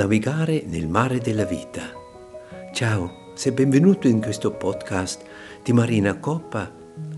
Navigare 0.00 0.62
nel 0.64 0.88
mare 0.88 1.18
della 1.18 1.44
vita. 1.44 1.82
Ciao, 2.72 3.32
sei 3.34 3.52
benvenuto 3.52 4.08
in 4.08 4.22
questo 4.22 4.50
podcast 4.50 5.22
di 5.62 5.74
Marina 5.74 6.18
Coppa, 6.18 6.74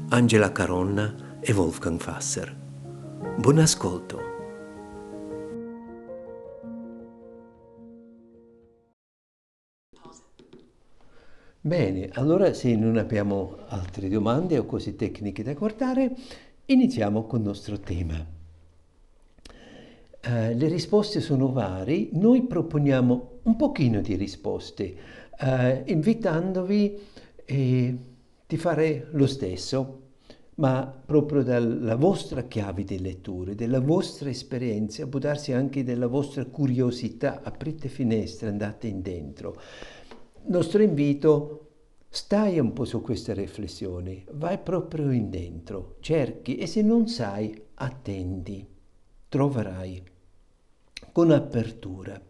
Angela 0.08 0.50
Caronna 0.50 1.38
e 1.38 1.52
Wolfgang 1.52 2.00
Fasser. 2.00 2.52
Buon 3.38 3.58
ascolto. 3.58 4.18
Bene, 11.60 12.08
allora 12.14 12.52
se 12.52 12.74
non 12.74 12.96
abbiamo 12.96 13.58
altre 13.68 14.08
domande 14.08 14.58
o 14.58 14.66
cose 14.66 14.96
tecniche 14.96 15.44
da 15.44 15.54
guardare, 15.54 16.16
iniziamo 16.64 17.26
con 17.26 17.38
il 17.38 17.46
nostro 17.46 17.78
tema. 17.78 18.41
Uh, 20.24 20.56
le 20.56 20.68
risposte 20.68 21.20
sono 21.20 21.50
varie, 21.50 22.08
noi 22.12 22.44
proponiamo 22.44 23.40
un 23.42 23.56
pochino 23.56 24.00
di 24.00 24.14
risposte, 24.14 24.94
uh, 25.40 25.82
invitandovi 25.84 26.96
eh, 27.44 27.96
di 28.46 28.56
fare 28.56 29.08
lo 29.10 29.26
stesso, 29.26 30.00
ma 30.56 30.86
proprio 30.86 31.42
dalla 31.42 31.96
vostra 31.96 32.44
chiave 32.44 32.84
di 32.84 33.00
lettura, 33.00 33.52
della 33.54 33.80
vostra 33.80 34.28
esperienza, 34.28 35.08
può 35.08 35.18
darsi 35.18 35.52
anche 35.52 35.82
della 35.82 36.06
vostra 36.06 36.44
curiosità, 36.44 37.40
aprite 37.42 37.88
finestre, 37.88 38.48
andate 38.48 38.86
in 38.86 39.02
dentro. 39.02 39.60
Nostro 40.44 40.82
invito, 40.82 41.70
stai 42.08 42.60
un 42.60 42.72
po' 42.72 42.84
su 42.84 43.00
queste 43.00 43.34
riflessioni, 43.34 44.24
vai 44.34 44.58
proprio 44.58 45.10
in 45.10 45.30
dentro, 45.30 45.96
cerchi 45.98 46.58
e 46.58 46.68
se 46.68 46.82
non 46.82 47.08
sai, 47.08 47.60
attendi, 47.74 48.64
troverai 49.28 50.10
con 51.12 51.30
apertura. 51.30 52.20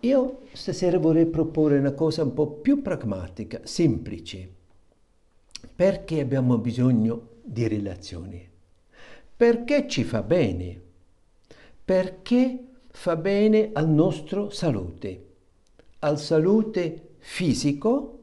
Io 0.00 0.40
stasera 0.52 0.98
vorrei 0.98 1.26
proporre 1.26 1.78
una 1.78 1.92
cosa 1.92 2.22
un 2.22 2.34
po' 2.34 2.46
più 2.46 2.82
pragmatica, 2.82 3.60
semplice. 3.64 4.52
Perché 5.74 6.20
abbiamo 6.20 6.58
bisogno 6.58 7.28
di 7.42 7.66
relazioni? 7.68 8.48
Perché 9.36 9.88
ci 9.88 10.04
fa 10.04 10.22
bene? 10.22 10.80
Perché 11.84 12.64
fa 12.88 13.16
bene 13.16 13.70
al 13.72 13.88
nostro 13.88 14.50
salute, 14.50 15.26
al 16.00 16.18
salute 16.18 17.14
fisico, 17.18 18.18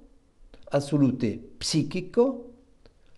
al 0.70 0.82
salute 0.82 1.38
psichico, 1.58 2.52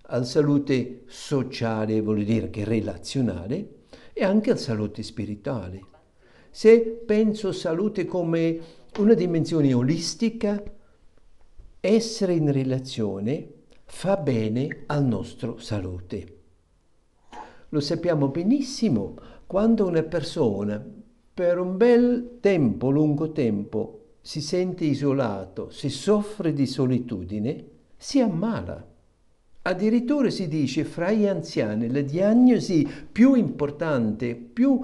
al 0.07 0.25
salute 0.25 1.03
sociale, 1.07 2.01
vuol 2.01 2.23
dire 2.23 2.49
che 2.49 2.63
relazionale, 2.63 3.72
e 4.13 4.23
anche 4.23 4.51
alla 4.51 4.59
salute 4.59 5.03
spirituale. 5.03 5.81
Se 6.49 6.81
penso 6.81 7.51
salute 7.51 8.05
come 8.05 8.59
una 8.99 9.15
dimensione 9.15 9.73
olistica, 9.73 10.63
essere 11.79 12.33
in 12.33 12.51
relazione 12.51 13.49
fa 13.85 14.15
bene 14.17 14.83
al 14.85 15.03
nostro 15.03 15.57
salute. 15.57 16.37
Lo 17.69 17.79
sappiamo 17.79 18.27
benissimo 18.27 19.15
quando 19.47 19.87
una 19.87 20.03
persona 20.03 20.83
per 21.33 21.57
un 21.57 21.75
bel 21.75 22.37
tempo, 22.39 22.91
lungo 22.91 23.31
tempo, 23.31 24.17
si 24.21 24.39
sente 24.39 24.85
isolato, 24.85 25.71
si 25.71 25.89
soffre 25.89 26.53
di 26.53 26.67
solitudine, 26.67 27.65
si 27.97 28.19
ammala. 28.19 28.92
Addirittura 29.65 30.29
si 30.29 30.49
dice 30.49 30.83
fra 30.83 31.11
gli 31.11 31.25
anziani 31.25 31.89
la 31.89 32.01
diagnosi 32.01 32.85
più 33.09 33.35
importante, 33.35 34.35
più 34.35 34.81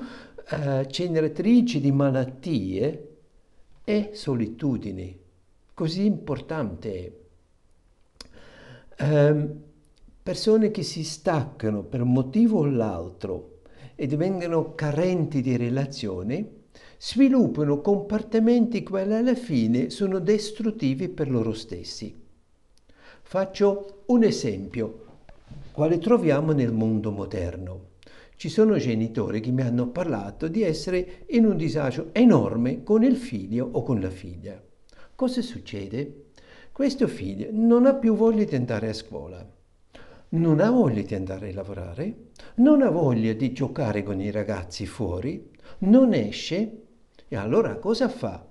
eh, 0.49 0.85
generatrice 0.87 1.81
di 1.81 1.91
malattie 1.91 3.07
è 3.83 4.11
solitudine. 4.13 5.17
Così 5.73 6.05
importante 6.05 7.13
è. 8.95 9.03
Eh, 9.03 9.47
persone 10.23 10.71
che 10.71 10.83
si 10.83 11.03
staccano 11.03 11.83
per 11.83 12.01
un 12.01 12.13
motivo 12.13 12.59
o 12.59 12.65
l'altro 12.65 13.59
e 13.95 14.07
divengono 14.07 14.75
carenti 14.75 15.41
di 15.41 15.57
relazione 15.57 16.51
sviluppano 16.97 17.81
comportamenti 17.81 18.83
che 18.83 19.01
alla 19.01 19.35
fine 19.35 19.89
sono 19.89 20.19
distruttivi 20.19 21.09
per 21.09 21.29
loro 21.29 21.51
stessi. 21.51 22.27
Faccio 23.31 24.05
un 24.07 24.23
esempio, 24.23 25.05
quale 25.71 25.99
troviamo 25.99 26.51
nel 26.51 26.73
mondo 26.73 27.11
moderno. 27.11 27.89
Ci 28.35 28.49
sono 28.49 28.77
genitori 28.77 29.39
che 29.39 29.51
mi 29.51 29.61
hanno 29.61 29.89
parlato 29.89 30.47
di 30.47 30.63
essere 30.63 31.25
in 31.27 31.45
un 31.45 31.55
disagio 31.55 32.09
enorme 32.11 32.81
con 32.81 33.03
il 33.03 33.15
figlio 33.15 33.69
o 33.71 33.83
con 33.83 33.99
la 33.99 34.09
figlia. 34.09 34.59
Cosa 35.13 35.43
succede? 35.43 36.29
Questo 36.71 37.07
figlio 37.07 37.49
non 37.51 37.85
ha 37.85 37.93
più 37.93 38.15
voglia 38.15 38.45
di 38.45 38.55
andare 38.55 38.89
a 38.89 38.93
scuola, 38.93 39.47
non 40.29 40.59
ha 40.59 40.71
voglia 40.71 41.03
di 41.03 41.13
andare 41.13 41.51
a 41.51 41.53
lavorare, 41.53 42.15
non 42.55 42.81
ha 42.81 42.89
voglia 42.89 43.33
di 43.33 43.51
giocare 43.51 44.01
con 44.01 44.19
i 44.19 44.31
ragazzi 44.31 44.87
fuori, 44.87 45.51
non 45.81 46.13
esce 46.13 46.81
e 47.27 47.35
allora 47.35 47.75
cosa 47.75 48.09
fa? 48.09 48.43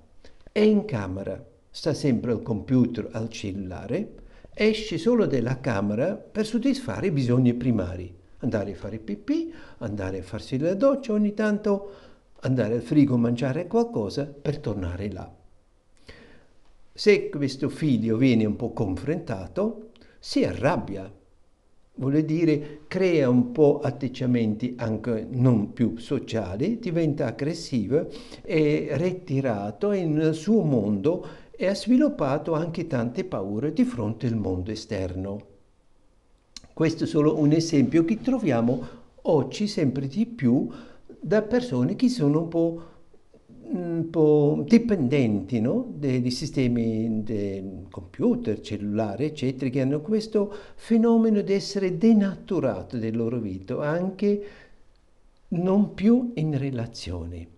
È 0.52 0.60
in 0.60 0.84
camera, 0.84 1.44
sta 1.68 1.92
sempre 1.92 2.30
al 2.30 2.42
computer, 2.42 3.08
al 3.10 3.28
cellulare, 3.28 4.26
esce 4.60 4.98
solo 4.98 5.26
dalla 5.26 5.60
camera 5.60 6.14
per 6.14 6.44
soddisfare 6.44 7.06
i 7.06 7.12
bisogni 7.12 7.54
primari. 7.54 8.12
Andare 8.38 8.72
a 8.72 8.74
fare 8.74 8.98
pipì, 8.98 9.52
andare 9.78 10.19
a 10.19 10.22
farsi 10.22 10.58
la 10.58 10.74
doccia 10.74 11.12
ogni 11.12 11.32
tanto, 11.32 11.91
andare 12.41 12.74
al 12.74 12.82
frigo 12.82 13.14
a 13.14 13.19
mangiare 13.19 13.69
qualcosa 13.69 14.26
per 14.26 14.58
tornare 14.58 15.12
là. 15.12 15.32
Se 16.92 17.28
questo 17.28 17.69
figlio 17.69 18.16
viene 18.16 18.44
un 18.44 18.56
po' 18.56 18.72
confrontato, 18.72 19.91
si 20.19 20.44
arrabbia, 20.44 21.08
vuol 21.94 22.20
dire 22.22 22.80
crea 22.88 23.28
un 23.28 23.52
po' 23.52 23.78
atteggiamenti 23.78 24.75
anche 24.76 25.25
non 25.30 25.72
più 25.72 25.98
sociali, 25.98 26.80
diventa 26.80 27.26
aggressivo 27.26 28.08
e 28.42 28.88
ritirato 28.92 29.90
nel 29.90 30.34
suo 30.34 30.64
mondo 30.64 31.46
e 31.60 31.66
ha 31.66 31.74
sviluppato 31.74 32.54
anche 32.54 32.86
tante 32.86 33.24
paure 33.24 33.72
di 33.72 33.82
fronte 33.82 34.28
al 34.28 34.36
mondo 34.36 34.70
esterno. 34.70 35.46
Questo 36.72 37.02
è 37.02 37.06
solo 37.08 37.36
un 37.36 37.50
esempio 37.50 38.04
che 38.04 38.20
troviamo 38.20 38.86
oggi 39.22 39.66
sempre 39.66 40.06
di 40.06 40.24
più 40.24 40.69
da 41.20 41.42
persone 41.42 41.96
che 41.96 42.08
sono 42.08 42.42
un 42.42 42.48
po', 42.48 42.82
un 43.72 44.06
po 44.08 44.64
dipendenti 44.69 45.60
no? 45.60 45.84
dei, 45.96 46.30
sistemi 46.30 47.24
del 47.24 47.88
computer, 47.90 48.60
cellulare, 48.60 49.25
eccetera, 49.25 49.69
che 49.69 49.80
hanno 49.80 50.00
questo 50.00 50.54
fenomeno 50.76 51.40
di 51.40 51.54
essere 51.54 51.98
denaturato 51.98 52.96
del 52.98 53.16
loro 53.16 53.40
vita, 53.40 53.80
anche 53.80 54.46
non 55.48 55.92
più 55.92 56.30
in 56.36 56.56
relazione. 56.56 57.56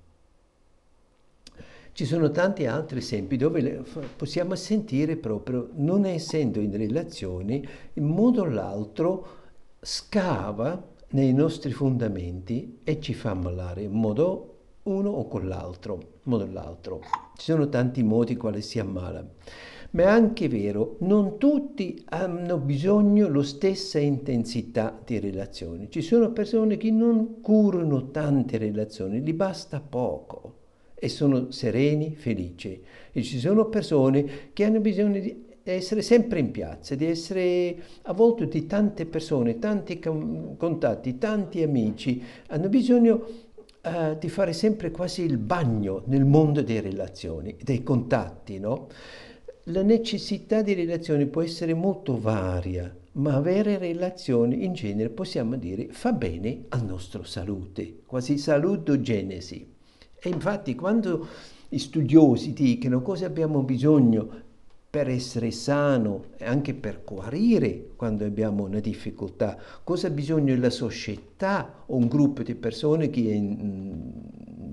Ci 2.00 2.06
sono 2.06 2.30
tanti 2.30 2.64
altri 2.64 3.00
esempi 3.00 3.36
dove 3.36 3.84
possiamo 4.16 4.54
sentire 4.54 5.18
proprio, 5.18 5.68
non 5.74 6.06
essendo 6.06 6.58
in 6.58 6.74
relazione, 6.74 7.60
in 7.92 8.06
modo 8.06 8.40
o 8.40 8.46
l'altro 8.46 9.26
scava 9.82 10.82
nei 11.10 11.34
nostri 11.34 11.72
fondamenti 11.72 12.78
e 12.84 13.02
ci 13.02 13.12
fa 13.12 13.32
ammalare 13.32 13.82
in 13.82 13.92
modo 13.92 14.54
uno 14.84 15.10
o 15.10 15.28
con 15.28 15.46
l'altro, 15.46 16.20
modo 16.22 16.48
l'altro. 16.50 17.02
Ci 17.36 17.44
sono 17.44 17.68
tanti 17.68 18.02
modi 18.02 18.34
quali 18.34 18.62
si 18.62 18.78
ammala. 18.78 19.22
Ma 19.90 20.02
è 20.02 20.06
anche 20.06 20.48
vero, 20.48 20.96
non 21.00 21.36
tutti 21.36 22.02
hanno 22.08 22.56
bisogno 22.56 23.26
della 23.26 23.42
stessa 23.42 23.98
intensità 23.98 24.98
di 25.04 25.18
relazioni. 25.18 25.90
Ci 25.90 26.00
sono 26.00 26.32
persone 26.32 26.78
che 26.78 26.90
non 26.90 27.42
curano 27.42 28.10
tante 28.10 28.56
relazioni, 28.56 29.20
gli 29.20 29.34
basta 29.34 29.82
poco 29.86 30.59
e 31.00 31.08
sono 31.08 31.50
sereni, 31.50 32.14
felici. 32.14 32.80
E 33.10 33.22
ci 33.22 33.38
sono 33.38 33.64
persone 33.66 34.50
che 34.52 34.64
hanno 34.64 34.80
bisogno 34.80 35.18
di 35.18 35.48
essere 35.62 36.02
sempre 36.02 36.38
in 36.38 36.50
piazza, 36.50 36.94
di 36.94 37.06
essere 37.06 37.76
avvolto 38.02 38.44
di 38.44 38.66
tante 38.66 39.06
persone, 39.06 39.58
tanti 39.58 39.98
contatti, 39.98 41.18
tanti 41.18 41.62
amici, 41.62 42.22
hanno 42.48 42.68
bisogno 42.68 43.26
uh, 43.82 44.18
di 44.18 44.28
fare 44.28 44.52
sempre 44.52 44.90
quasi 44.90 45.22
il 45.22 45.38
bagno 45.38 46.02
nel 46.06 46.24
mondo 46.24 46.62
delle 46.62 46.80
relazioni, 46.82 47.56
dei 47.62 47.82
contatti, 47.82 48.58
no? 48.58 48.88
La 49.64 49.82
necessità 49.82 50.62
di 50.62 50.74
relazioni 50.74 51.26
può 51.26 51.42
essere 51.42 51.74
molto 51.74 52.18
varia, 52.18 52.94
ma 53.12 53.34
avere 53.34 53.78
relazioni 53.78 54.64
in 54.64 54.72
genere 54.72 55.10
possiamo 55.10 55.56
dire 55.56 55.88
fa 55.90 56.12
bene 56.12 56.64
alla 56.68 56.82
nostra 56.82 57.24
salute, 57.24 58.00
quasi 58.06 58.38
salutogenesi. 58.38 59.78
E 60.20 60.28
infatti 60.28 60.74
quando 60.74 61.26
gli 61.68 61.78
studiosi 61.78 62.52
dicono 62.52 63.00
cosa 63.00 63.26
abbiamo 63.26 63.62
bisogno 63.62 64.48
per 64.90 65.08
essere 65.08 65.52
sano 65.52 66.24
e 66.36 66.44
anche 66.44 66.74
per 66.74 67.02
guarire 67.04 67.90
quando 67.94 68.24
abbiamo 68.24 68.64
una 68.64 68.80
difficoltà, 68.80 69.56
cosa 69.84 70.08
ha 70.08 70.10
bisogno 70.10 70.56
la 70.56 70.68
società 70.68 71.84
o 71.86 71.96
un 71.96 72.08
gruppo 72.08 72.42
di 72.42 72.56
persone 72.56 73.08
che 73.08 73.20
è 73.20 73.34
in 73.34 74.12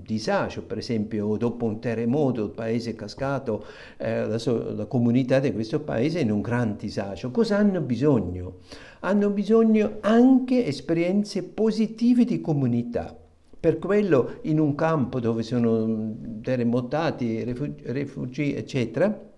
disagio, 0.04 0.62
per 0.62 0.78
esempio 0.78 1.36
dopo 1.36 1.66
un 1.66 1.78
terremoto 1.78 2.42
il 2.42 2.50
paese 2.50 2.90
è 2.90 2.94
cascato, 2.94 3.64
eh, 3.98 4.26
la, 4.26 4.38
so, 4.38 4.74
la 4.74 4.86
comunità 4.86 5.38
di 5.38 5.52
questo 5.52 5.80
paese 5.80 6.18
è 6.18 6.22
in 6.22 6.32
un 6.32 6.40
gran 6.40 6.76
disagio. 6.76 7.30
Cosa 7.30 7.58
hanno 7.58 7.80
bisogno? 7.80 8.56
Hanno 9.00 9.30
bisogno 9.30 9.98
anche 10.00 10.66
esperienze 10.66 11.44
positive 11.44 12.24
di 12.24 12.40
comunità. 12.40 13.16
Per 13.60 13.78
quello 13.78 14.38
in 14.42 14.60
un 14.60 14.74
campo 14.74 15.18
dove 15.18 15.42
sono 15.42 16.14
terremotati, 16.42 17.42
rifugi, 17.42 17.82
rifugi 17.86 18.54
eccetera, 18.54 19.28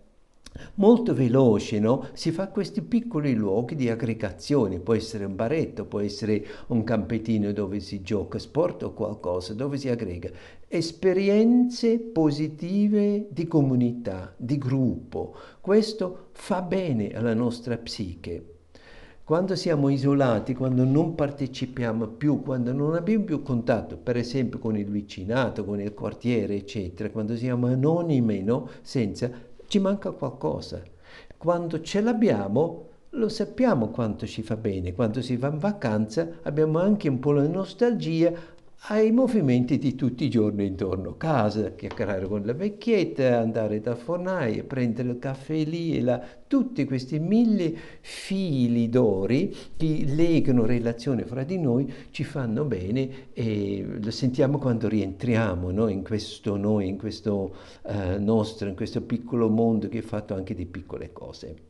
molto 0.74 1.14
veloce, 1.14 1.78
no? 1.78 2.08
si 2.12 2.30
fa 2.30 2.48
questi 2.48 2.82
piccoli 2.82 3.34
luoghi 3.34 3.76
di 3.76 3.88
aggregazione, 3.88 4.80
può 4.80 4.94
essere 4.94 5.24
un 5.24 5.36
baretto, 5.36 5.86
può 5.86 6.00
essere 6.00 6.44
un 6.68 6.84
campetino 6.84 7.52
dove 7.52 7.80
si 7.80 8.02
gioca 8.02 8.38
sport 8.38 8.82
o 8.82 8.92
qualcosa, 8.92 9.54
dove 9.54 9.78
si 9.78 9.88
aggrega. 9.88 10.30
Esperienze 10.68 11.98
positive 11.98 13.26
di 13.30 13.46
comunità, 13.46 14.34
di 14.36 14.58
gruppo. 14.58 15.34
Questo 15.60 16.28
fa 16.32 16.62
bene 16.62 17.10
alla 17.10 17.34
nostra 17.34 17.76
psiche. 17.78 18.49
Quando 19.30 19.54
siamo 19.54 19.90
isolati, 19.90 20.56
quando 20.56 20.82
non 20.82 21.14
partecipiamo 21.14 22.08
più, 22.08 22.42
quando 22.42 22.72
non 22.72 22.96
abbiamo 22.96 23.22
più 23.22 23.42
contatto, 23.42 23.96
per 23.96 24.16
esempio 24.16 24.58
con 24.58 24.76
il 24.76 24.90
vicinato, 24.90 25.64
con 25.64 25.80
il 25.80 25.94
quartiere, 25.94 26.56
eccetera, 26.56 27.10
quando 27.10 27.36
siamo 27.36 27.68
anonimi, 27.68 28.42
no? 28.42 28.68
senza 28.82 29.30
ci 29.68 29.78
manca 29.78 30.10
qualcosa. 30.10 30.82
Quando 31.36 31.80
ce 31.80 32.00
l'abbiamo, 32.00 32.88
lo 33.10 33.28
sappiamo 33.28 33.90
quanto 33.90 34.26
ci 34.26 34.42
fa 34.42 34.56
bene. 34.56 34.94
Quando 34.94 35.22
si 35.22 35.36
va 35.36 35.46
in 35.46 35.58
vacanza 35.58 36.28
abbiamo 36.42 36.80
anche 36.80 37.08
un 37.08 37.20
po' 37.20 37.30
la 37.30 37.46
nostalgia 37.46 38.32
ai 38.88 39.12
movimenti 39.12 39.78
di 39.78 39.94
tutti 39.94 40.24
i 40.24 40.30
giorni 40.30 40.64
intorno. 40.64 41.16
Casa, 41.16 41.74
chiacchierare 41.74 42.26
con 42.26 42.42
la 42.44 42.54
vecchietta, 42.54 43.38
andare 43.38 43.80
dal 43.80 43.98
fornaio, 43.98 44.64
prendere 44.64 45.10
il 45.10 45.18
caffè 45.18 45.64
lì 45.64 45.96
e 45.96 46.00
là. 46.00 46.22
Tutti 46.46 46.84
questi 46.86 47.18
mille 47.18 47.74
fili 48.00 48.88
d'ori 48.88 49.54
che 49.76 50.04
legano 50.06 50.64
relazioni 50.64 51.24
fra 51.24 51.44
di 51.44 51.58
noi 51.58 51.92
ci 52.10 52.24
fanno 52.24 52.64
bene 52.64 53.28
e 53.34 53.86
lo 54.00 54.10
sentiamo 54.10 54.58
quando 54.58 54.88
rientriamo 54.88 55.70
no? 55.70 55.88
in 55.88 56.02
questo 56.02 56.56
noi, 56.56 56.88
in 56.88 56.96
questo 56.96 57.54
uh, 57.82 58.18
nostro, 58.18 58.68
in 58.68 58.74
questo 58.74 59.02
piccolo 59.02 59.48
mondo 59.48 59.88
che 59.88 59.98
è 59.98 60.02
fatto 60.02 60.34
anche 60.34 60.54
di 60.54 60.64
piccole 60.64 61.12
cose. 61.12 61.68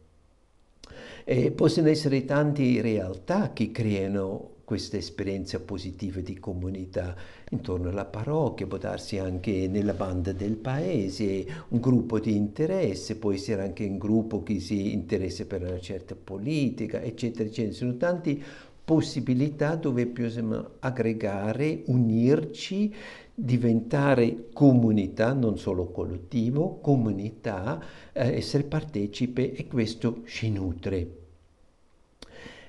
E 1.25 1.51
possono 1.51 1.89
essere 1.89 2.25
tante 2.25 2.81
realtà 2.81 3.53
che 3.53 3.71
creano 3.71 4.59
questa 4.71 4.99
esperienza 4.99 5.59
positiva 5.59 6.21
di 6.21 6.39
comunità 6.39 7.17
intorno 7.51 7.89
alla 7.89 8.05
parrocchia, 8.05 8.69
può 8.69 8.79
darsi 8.79 9.19
anche 9.19 9.67
nella 9.67 9.95
banda 9.95 10.31
del 10.31 10.55
paese, 10.55 11.45
un 11.71 11.81
gruppo 11.81 12.21
di 12.21 12.37
interesse, 12.37 13.17
può 13.17 13.33
essere 13.33 13.63
anche 13.63 13.85
un 13.85 13.99
gruppo 13.99 14.45
che 14.45 14.61
si 14.61 14.93
interessa 14.93 15.45
per 15.45 15.63
una 15.63 15.81
certa 15.81 16.15
politica, 16.15 17.03
eccetera, 17.03 17.49
eccetera. 17.49 17.75
Sono 17.75 17.97
tante 17.97 18.39
possibilità 18.85 19.75
dove 19.75 20.07
possiamo 20.07 20.65
aggregare, 20.79 21.83
unirci, 21.87 22.95
diventare 23.35 24.51
comunità, 24.53 25.33
non 25.33 25.59
solo 25.59 25.87
collettivo, 25.87 26.79
comunità, 26.79 27.83
eh, 28.13 28.37
essere 28.37 28.63
partecipe 28.63 29.53
e 29.53 29.67
questo 29.67 30.23
ci 30.27 30.49
nutre. 30.49 31.17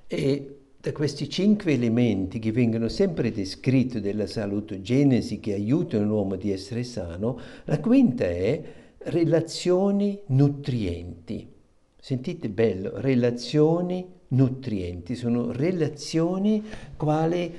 E 0.08 0.56
da 0.82 0.92
questi 0.94 1.30
cinque 1.30 1.74
elementi 1.74 2.40
che 2.40 2.52
vengono 2.52 2.88
sempre 2.88 3.32
descritti 3.32 4.02
della 4.02 4.26
salutogenesi 4.26 5.40
che 5.40 5.54
aiutano 5.54 6.06
l'uomo 6.06 6.34
a 6.34 6.40
essere 6.42 6.84
sano, 6.84 7.40
la 7.66 7.80
quinta 7.80 8.26
è 8.26 8.60
relazioni 8.98 10.20
nutrienti. 10.28 11.48
Sentite 12.00 12.50
bello, 12.50 12.94
relazioni 12.96 14.04
nutrienti, 14.30 15.14
sono 15.14 15.52
relazioni 15.52 16.64
quali 16.98 17.56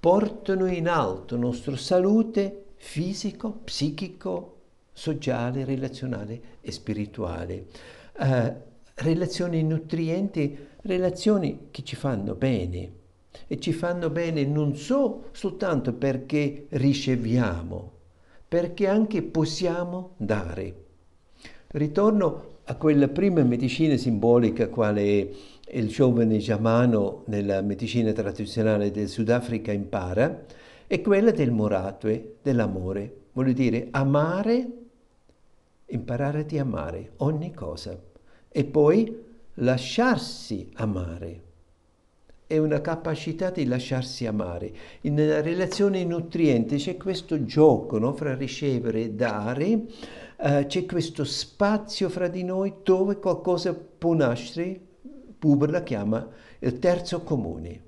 portano 0.00 0.64
in 0.64 0.88
alto 0.88 1.34
la 1.34 1.42
nostra 1.42 1.76
salute 1.76 2.68
fisico, 2.76 3.60
psichico, 3.64 4.56
sociale, 4.94 5.66
relazionale 5.66 6.40
e 6.62 6.72
spirituale. 6.72 7.66
Uh, 8.18 8.54
relazioni 8.94 9.62
nutrienti 9.62 10.70
relazioni 10.82 11.68
che 11.70 11.82
ci 11.82 11.96
fanno 11.96 12.34
bene 12.34 13.00
e 13.46 13.58
ci 13.58 13.72
fanno 13.72 14.10
bene 14.10 14.44
non 14.44 14.76
so 14.76 15.24
soltanto 15.32 15.92
perché 15.92 16.66
riceviamo, 16.70 17.92
perché 18.48 18.86
anche 18.86 19.22
possiamo 19.22 20.14
dare. 20.16 20.74
Ritorno 21.68 22.50
a 22.64 22.76
quella 22.76 23.08
prima 23.08 23.42
medicina 23.42 23.96
simbolica 23.96 24.68
quale 24.68 25.34
il 25.70 25.88
giovane 25.88 26.38
giamano 26.38 27.22
nella 27.26 27.62
medicina 27.62 28.12
tradizionale 28.12 28.90
del 28.90 29.08
Sudafrica 29.08 29.72
impara, 29.72 30.44
è 30.86 31.00
quella 31.00 31.30
del 31.30 31.50
moratue, 31.50 32.36
dell'amore. 32.42 33.20
Vuol 33.32 33.52
dire 33.52 33.88
amare, 33.92 34.68
imparare 35.86 36.44
di 36.44 36.58
amare 36.58 37.12
ogni 37.18 37.52
cosa. 37.54 37.98
E 38.50 38.64
poi 38.64 39.30
lasciarsi 39.54 40.68
amare. 40.74 41.40
È 42.46 42.58
una 42.58 42.80
capacità 42.80 43.50
di 43.50 43.64
lasciarsi 43.64 44.26
amare. 44.26 44.72
Una 45.02 45.40
relazione 45.40 46.04
nutriente 46.04 46.76
c'è 46.76 46.96
questo 46.96 47.44
gioco 47.44 47.98
no? 47.98 48.12
fra 48.12 48.34
ricevere 48.34 49.02
e 49.02 49.10
dare, 49.10 49.72
uh, 49.72 50.66
c'è 50.66 50.84
questo 50.84 51.24
spazio 51.24 52.08
fra 52.08 52.28
di 52.28 52.44
noi 52.44 52.74
dove 52.82 53.16
qualcosa 53.16 53.74
può 53.74 54.14
nascere, 54.14 54.80
Buber 55.38 55.70
la 55.70 55.82
chiama 55.82 56.28
il 56.60 56.78
terzo 56.78 57.22
comune, 57.22 57.82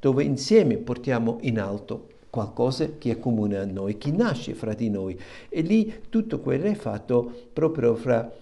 dove 0.00 0.24
insieme 0.24 0.76
portiamo 0.78 1.38
in 1.42 1.60
alto 1.60 2.08
qualcosa 2.30 2.96
che 2.98 3.12
è 3.12 3.18
comune 3.18 3.58
a 3.58 3.64
noi, 3.64 3.98
che 3.98 4.10
nasce 4.10 4.54
fra 4.54 4.74
di 4.74 4.88
noi. 4.90 5.18
E 5.48 5.60
lì 5.60 6.02
tutto 6.08 6.40
quello 6.40 6.66
è 6.66 6.74
fatto 6.74 7.48
proprio 7.52 7.94
fra 7.94 8.32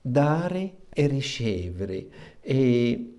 dare 0.00 0.79
e 0.92 1.06
ricevere 1.06 2.06
e 2.40 3.14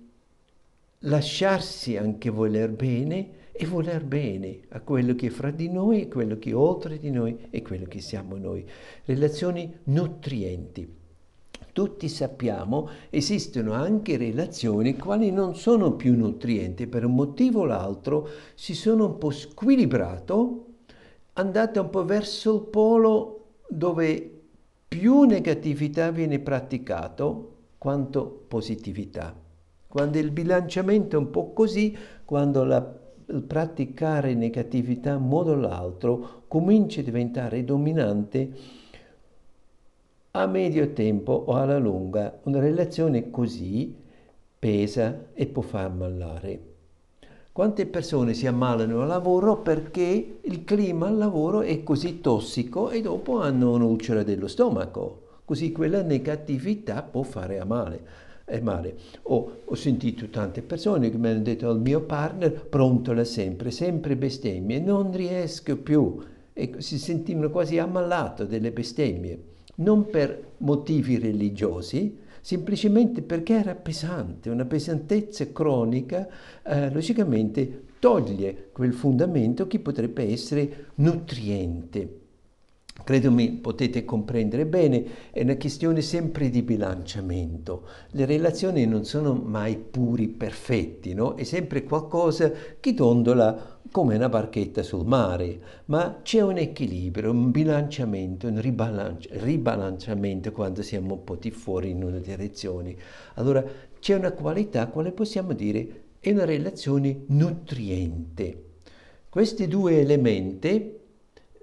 lasciarsi 1.00 1.96
anche 1.96 2.30
voler 2.30 2.70
bene 2.70 3.40
e 3.52 3.66
voler 3.66 4.04
bene 4.04 4.60
a 4.70 4.80
quello 4.80 5.14
che 5.14 5.26
è 5.26 5.30
fra 5.30 5.50
di 5.50 5.68
noi, 5.68 6.08
quello 6.08 6.38
che 6.38 6.50
è 6.50 6.54
oltre 6.54 6.98
di 6.98 7.10
noi 7.10 7.36
e 7.50 7.62
quello 7.62 7.86
che 7.86 8.00
siamo 8.00 8.36
noi. 8.36 8.64
Relazioni 9.04 9.72
nutrienti. 9.84 11.00
Tutti 11.72 12.08
sappiamo 12.08 12.88
esistono 13.08 13.72
anche 13.72 14.16
relazioni 14.16 14.96
quali 14.96 15.30
non 15.30 15.54
sono 15.54 15.92
più 15.92 16.14
nutrienti, 16.16 16.86
per 16.86 17.04
un 17.04 17.14
motivo 17.14 17.60
o 17.60 17.64
l'altro 17.64 18.28
si 18.54 18.74
sono 18.74 19.06
un 19.06 19.18
po' 19.18 19.30
squilibrato, 19.30 20.66
andate 21.34 21.78
un 21.78 21.88
po' 21.88 22.04
verso 22.04 22.54
il 22.56 22.62
polo 22.62 23.44
dove 23.68 24.40
più 24.86 25.22
negatività 25.22 26.10
viene 26.10 26.40
praticato 26.40 27.51
quanto 27.82 28.44
positività. 28.46 29.34
Quando 29.88 30.16
il 30.16 30.30
bilanciamento 30.30 31.16
è 31.16 31.18
un 31.18 31.30
po' 31.30 31.52
così, 31.52 31.96
quando 32.24 32.62
la, 32.62 32.80
praticare 32.80 34.34
negatività 34.34 35.14
in 35.14 35.26
modo 35.26 35.50
o 35.50 35.56
l'altro 35.56 36.44
comincia 36.46 37.00
a 37.00 37.02
diventare 37.02 37.64
dominante, 37.64 38.52
a 40.30 40.46
medio 40.46 40.92
tempo 40.92 41.32
o 41.32 41.54
alla 41.54 41.78
lunga 41.78 42.38
una 42.44 42.60
relazione 42.60 43.30
così 43.30 43.92
pesa 44.60 45.30
e 45.32 45.46
può 45.46 45.62
far 45.62 45.86
ammalare. 45.86 46.60
Quante 47.50 47.86
persone 47.86 48.32
si 48.34 48.46
ammalano 48.46 49.02
al 49.02 49.08
lavoro 49.08 49.56
perché 49.56 50.38
il 50.40 50.62
clima 50.62 51.08
al 51.08 51.16
lavoro 51.16 51.62
è 51.62 51.82
così 51.82 52.20
tossico 52.20 52.90
e 52.90 53.00
dopo 53.00 53.40
hanno 53.40 53.72
un'ulcera 53.72 54.22
dello 54.22 54.46
stomaco? 54.46 55.21
Così 55.44 55.72
quella 55.72 56.02
negatività 56.02 57.02
può 57.02 57.22
fare 57.22 57.58
a 57.58 57.64
male. 57.64 58.30
Male. 58.60 58.96
Oh, 59.22 59.60
ho 59.64 59.74
sentito 59.74 60.28
tante 60.28 60.60
persone 60.60 61.10
che 61.10 61.16
mi 61.16 61.28
hanno 61.28 61.40
detto 61.40 61.70
al 61.70 61.80
mio 61.80 62.02
partner 62.02 62.52
pronto 62.52 63.24
sempre, 63.24 63.70
sempre 63.70 64.14
bestemmie, 64.14 64.78
non 64.78 65.10
riesco 65.16 65.78
più 65.78 66.18
e 66.52 66.74
si 66.78 66.98
sentivano 66.98 67.48
quasi 67.48 67.78
ammalato 67.78 68.44
delle 68.44 68.70
bestemmie, 68.70 69.42
non 69.76 70.10
per 70.10 70.52
motivi 70.58 71.18
religiosi, 71.18 72.18
semplicemente 72.42 73.22
perché 73.22 73.54
era 73.54 73.74
pesante, 73.74 74.50
una 74.50 74.66
pesantezza 74.66 75.50
cronica, 75.50 76.28
eh, 76.62 76.92
logicamente 76.92 77.84
toglie 77.98 78.68
quel 78.72 78.92
fondamento 78.92 79.66
che 79.66 79.78
potrebbe 79.78 80.30
essere 80.30 80.86
nutriente. 80.96 82.21
Credo 83.04 83.32
mi 83.32 83.50
potete 83.52 84.04
comprendere 84.04 84.64
bene, 84.66 85.04
è 85.30 85.42
una 85.42 85.56
questione 85.56 86.00
sempre 86.00 86.50
di 86.50 86.62
bilanciamento. 86.62 87.86
Le 88.10 88.24
relazioni 88.24 88.86
non 88.86 89.04
sono 89.04 89.34
mai 89.34 89.76
puri, 89.76 90.28
perfetti, 90.28 91.12
no? 91.12 91.34
È 91.34 91.42
sempre 91.42 91.82
qualcosa 91.82 92.52
che 92.78 92.94
dondola 92.94 93.80
come 93.90 94.16
una 94.16 94.28
barchetta 94.28 94.82
sul 94.82 95.04
mare, 95.04 95.60
ma 95.86 96.20
c'è 96.22 96.40
un 96.40 96.56
equilibrio, 96.56 97.30
un 97.30 97.50
bilanciamento, 97.50 98.46
un 98.46 98.60
ribalanci- 98.60 99.28
ribilanciamento 99.32 100.52
quando 100.52 100.82
siamo 100.82 101.14
un 101.14 101.24
po' 101.24 101.36
di 101.36 101.50
fuori 101.50 101.90
in 101.90 102.02
una 102.02 102.18
direzione. 102.18 102.96
Allora 103.34 103.62
c'è 104.00 104.14
una 104.14 104.32
qualità, 104.32 104.86
quale 104.86 105.12
possiamo 105.12 105.52
dire, 105.52 106.04
è 106.20 106.30
una 106.30 106.44
relazione 106.44 107.24
nutriente. 107.26 108.64
Questi 109.28 109.66
due 109.66 110.00
elementi 110.00 111.00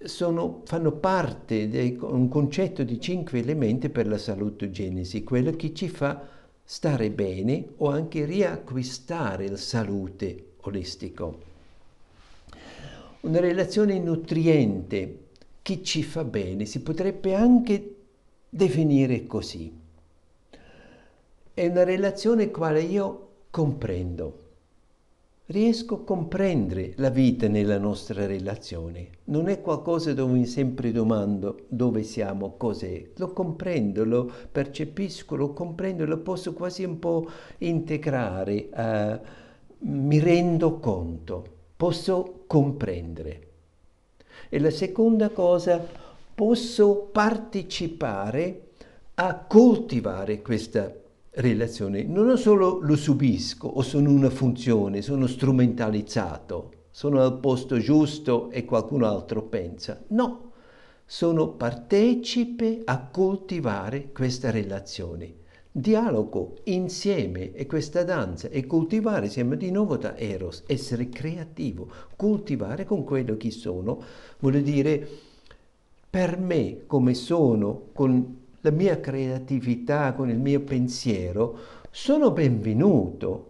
sono, 0.03 0.61
fanno 0.65 0.91
parte 0.91 1.67
di 1.67 1.97
un 2.01 2.29
concetto 2.29 2.83
di 2.83 2.99
cinque 2.99 3.39
elementi 3.39 3.89
per 3.89 4.07
la 4.07 4.17
salutogenesi, 4.17 5.23
quello 5.23 5.51
che 5.51 5.73
ci 5.73 5.89
fa 5.89 6.27
stare 6.63 7.09
bene 7.09 7.65
o 7.77 7.89
anche 7.89 8.25
riacquistare 8.25 9.49
la 9.49 9.57
salute 9.57 10.51
olistico. 10.61 11.47
Una 13.21 13.39
relazione 13.39 13.99
nutriente 13.99 15.17
che 15.61 15.83
ci 15.83 16.03
fa 16.03 16.23
bene 16.23 16.65
si 16.65 16.81
potrebbe 16.81 17.35
anche 17.35 17.95
definire 18.49 19.27
così. 19.27 19.71
È 21.53 21.67
una 21.67 21.83
relazione 21.83 22.49
quale 22.51 22.81
io 22.81 23.27
comprendo 23.49 24.38
riesco 25.49 25.95
a 25.95 26.03
comprendere 26.03 26.93
la 26.97 27.09
vita 27.09 27.47
nella 27.47 27.79
nostra 27.79 28.27
relazione. 28.27 29.09
Non 29.25 29.47
è 29.47 29.61
qualcosa 29.61 30.13
dove 30.13 30.33
mi 30.33 30.45
sempre 30.45 30.91
domando 30.91 31.65
dove 31.69 32.03
siamo, 32.03 32.55
cos'è. 32.55 33.09
Lo 33.15 33.33
comprendo, 33.33 34.05
lo 34.05 34.31
percepisco, 34.51 35.35
lo 35.35 35.53
comprendo, 35.53 36.05
lo 36.05 36.19
posso 36.19 36.53
quasi 36.53 36.83
un 36.83 36.99
po' 36.99 37.27
integrare, 37.59 38.69
uh, 38.71 39.19
mi 39.87 40.19
rendo 40.19 40.77
conto, 40.79 41.45
posso 41.75 42.43
comprendere. 42.45 43.47
E 44.49 44.59
la 44.59 44.71
seconda 44.71 45.29
cosa, 45.29 45.83
posso 46.35 47.09
partecipare 47.11 48.67
a 49.15 49.35
coltivare 49.35 50.41
questa 50.43 50.93
relazione, 51.31 52.03
non 52.03 52.37
solo 52.37 52.79
lo 52.81 52.95
subisco 52.95 53.67
o 53.67 53.81
sono 53.81 54.11
una 54.11 54.29
funzione, 54.29 55.01
sono 55.01 55.27
strumentalizzato, 55.27 56.71
sono 56.89 57.21
al 57.21 57.39
posto 57.39 57.77
giusto 57.77 58.49
e 58.49 58.65
qualcun 58.65 59.03
altro 59.03 59.43
pensa. 59.43 60.03
No, 60.07 60.51
sono 61.05 61.49
partecipe 61.49 62.81
a 62.85 63.07
coltivare 63.07 64.11
questa 64.11 64.51
relazione. 64.51 65.35
Dialogo 65.71 66.57
insieme 66.63 67.53
e 67.53 67.67
questa 67.67 68.03
danza 68.03 68.49
e 68.49 68.65
coltivare, 68.65 69.29
siamo 69.29 69.55
di 69.55 69.69
nuovo 69.71 69.97
da 69.97 70.17
Eros, 70.17 70.63
essere 70.65 71.09
creativo, 71.09 71.87
coltivare 72.15 72.85
con 72.85 73.03
quello 73.03 73.37
che 73.37 73.51
sono, 73.51 74.01
vuol 74.39 74.61
dire 74.61 75.07
per 76.09 76.39
me 76.39 76.85
come 76.87 77.13
sono, 77.13 77.89
con 77.93 78.38
la 78.61 78.71
mia 78.71 78.99
creatività, 78.99 80.13
con 80.13 80.29
il 80.29 80.39
mio 80.39 80.61
pensiero, 80.61 81.57
sono 81.91 82.31
benvenuto. 82.31 83.45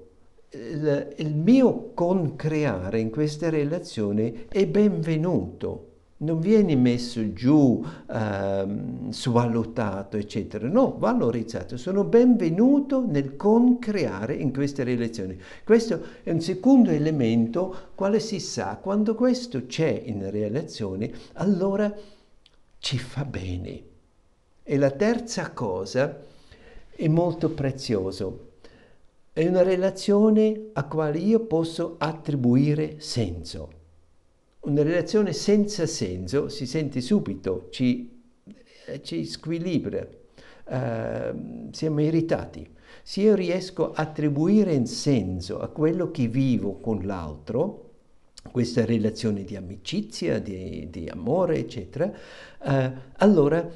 Il, 0.51 1.13
il 1.17 1.35
mio 1.35 1.91
concreare 1.93 2.99
in 2.99 3.09
questa 3.11 3.49
relazione 3.49 4.47
è 4.47 4.65
benvenuto 4.65 5.89
non 6.19 6.39
viene 6.39 6.75
messo 6.75 7.33
giù, 7.33 7.83
ehm, 8.09 9.11
svalutato, 9.11 10.17
eccetera. 10.17 10.67
No, 10.67 10.95
valorizzato. 10.97 11.77
Sono 11.77 12.03
benvenuto 12.03 13.05
nel 13.05 13.35
concreare 13.35 14.33
in 14.33 14.51
queste 14.51 14.83
relazioni. 14.83 15.37
Questo 15.63 16.01
è 16.23 16.31
un 16.31 16.41
secondo 16.41 16.89
elemento, 16.89 17.91
quale 17.95 18.19
si 18.19 18.39
sa, 18.39 18.77
quando 18.81 19.15
questo 19.15 19.65
c'è 19.65 20.01
in 20.05 20.29
relazione, 20.29 21.11
allora 21.33 21.93
ci 22.79 22.97
fa 22.97 23.23
bene. 23.23 23.88
E 24.71 24.77
la 24.77 24.91
terza 24.91 25.49
cosa 25.49 26.25
è 26.91 27.07
molto 27.07 27.49
prezioso. 27.49 28.49
È 29.33 29.43
una 29.47 29.63
relazione 29.63 30.69
a 30.73 30.83
quale 30.83 31.17
io 31.17 31.39
posso 31.39 31.95
attribuire 31.97 32.99
senso. 32.99 33.71
Una 34.59 34.83
relazione 34.83 35.33
senza 35.33 35.87
senso 35.87 36.49
si 36.49 36.67
sente 36.67 37.01
subito, 37.01 37.69
ci, 37.71 38.21
ci 39.01 39.25
squilibra, 39.25 40.07
uh, 40.65 41.69
siamo 41.71 42.01
irritati. 42.01 42.69
Se 43.01 43.21
io 43.21 43.33
riesco 43.33 43.91
a 43.91 44.03
attribuire 44.03 44.75
un 44.75 44.85
senso 44.85 45.59
a 45.61 45.69
quello 45.69 46.11
che 46.11 46.27
vivo 46.27 46.75
con 46.75 47.07
l'altro, 47.07 47.85
questa 48.51 48.85
relazione 48.85 49.43
di 49.43 49.55
amicizia, 49.55 50.39
di, 50.39 50.89
di 50.91 51.09
amore, 51.09 51.57
eccetera, 51.57 52.05
uh, 52.05 52.91
allora 53.17 53.67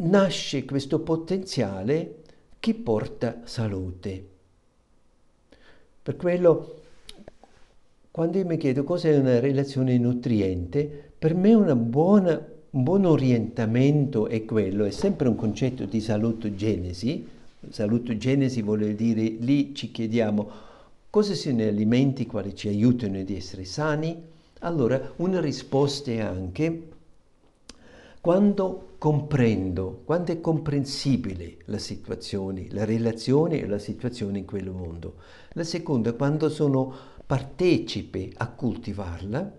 nasce 0.00 0.64
questo 0.64 1.00
potenziale 1.00 2.16
che 2.58 2.74
porta 2.74 3.40
salute. 3.44 4.24
Per 6.02 6.16
quello, 6.16 6.74
quando 8.10 8.38
io 8.38 8.46
mi 8.46 8.56
chiedo 8.56 8.84
cos'è 8.84 9.16
una 9.16 9.40
relazione 9.40 9.96
nutriente, 9.98 11.12
per 11.18 11.34
me 11.34 11.54
buona, 11.74 12.46
un 12.70 12.82
buon 12.82 13.04
orientamento 13.04 14.26
è 14.26 14.44
quello, 14.44 14.84
è 14.84 14.90
sempre 14.90 15.28
un 15.28 15.36
concetto 15.36 15.84
di 15.84 16.00
salutogenesi. 16.00 17.28
Salutogenesi 17.68 18.62
vuol 18.62 18.94
dire 18.94 19.22
lì 19.22 19.74
ci 19.74 19.90
chiediamo 19.90 20.50
cosa 21.10 21.34
sono 21.34 21.56
gli 21.56 21.62
alimenti 21.62 22.24
quali 22.24 22.54
ci 22.54 22.68
aiutano 22.68 23.18
ad 23.18 23.28
essere 23.28 23.64
sani. 23.64 24.16
Allora, 24.60 25.12
una 25.16 25.40
risposta 25.40 26.10
è 26.10 26.20
anche 26.20 26.88
quando 28.20 28.89
comprendo, 29.00 30.02
quando 30.04 30.30
è 30.30 30.42
comprensibile 30.42 31.56
la 31.64 31.78
situazione, 31.78 32.66
la 32.68 32.84
relazione 32.84 33.58
e 33.58 33.66
la 33.66 33.78
situazione 33.78 34.40
in 34.40 34.44
quel 34.44 34.70
mondo. 34.70 35.14
La 35.52 35.64
seconda, 35.64 36.12
quando 36.12 36.50
sono 36.50 36.94
partecipe 37.24 38.30
a 38.36 38.50
coltivarla, 38.50 39.56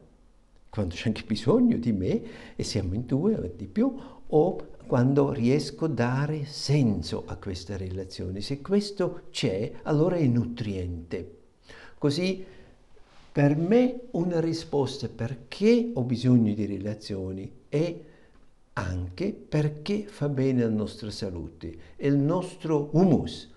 quando 0.70 0.94
c'è 0.94 1.08
anche 1.08 1.24
bisogno 1.26 1.78
di 1.78 1.92
me 1.92 2.22
e 2.56 2.62
siamo 2.62 2.94
in 2.94 3.08
due 3.08 3.34
o 3.34 3.52
di 3.56 3.66
più, 3.66 3.92
o 4.28 4.68
quando 4.86 5.32
riesco 5.32 5.86
a 5.86 5.90
dare 5.90 6.46
senso 6.46 7.24
a 7.26 7.36
questa 7.38 7.76
relazione. 7.78 8.42
Se 8.42 8.62
questo 8.62 9.24
c'è, 9.32 9.72
allora 9.82 10.18
è 10.18 10.26
nutriente. 10.28 11.38
Così 11.98 12.46
per 13.32 13.58
me 13.58 14.02
una 14.12 14.40
risposta 14.40 15.10
perché 15.10 15.90
ho 15.96 16.04
bisogno 16.04 16.54
di 16.54 16.68
relazioni 16.68 17.52
è 17.68 18.10
anche 18.74 19.34
perché 19.34 20.06
fa 20.08 20.30
bene 20.30 20.64
alla 20.64 20.74
nostra 20.74 21.12
salute. 21.12 21.76
È 21.96 22.06
il 22.06 22.18
nostro 22.18 22.90
humus. 22.94 23.50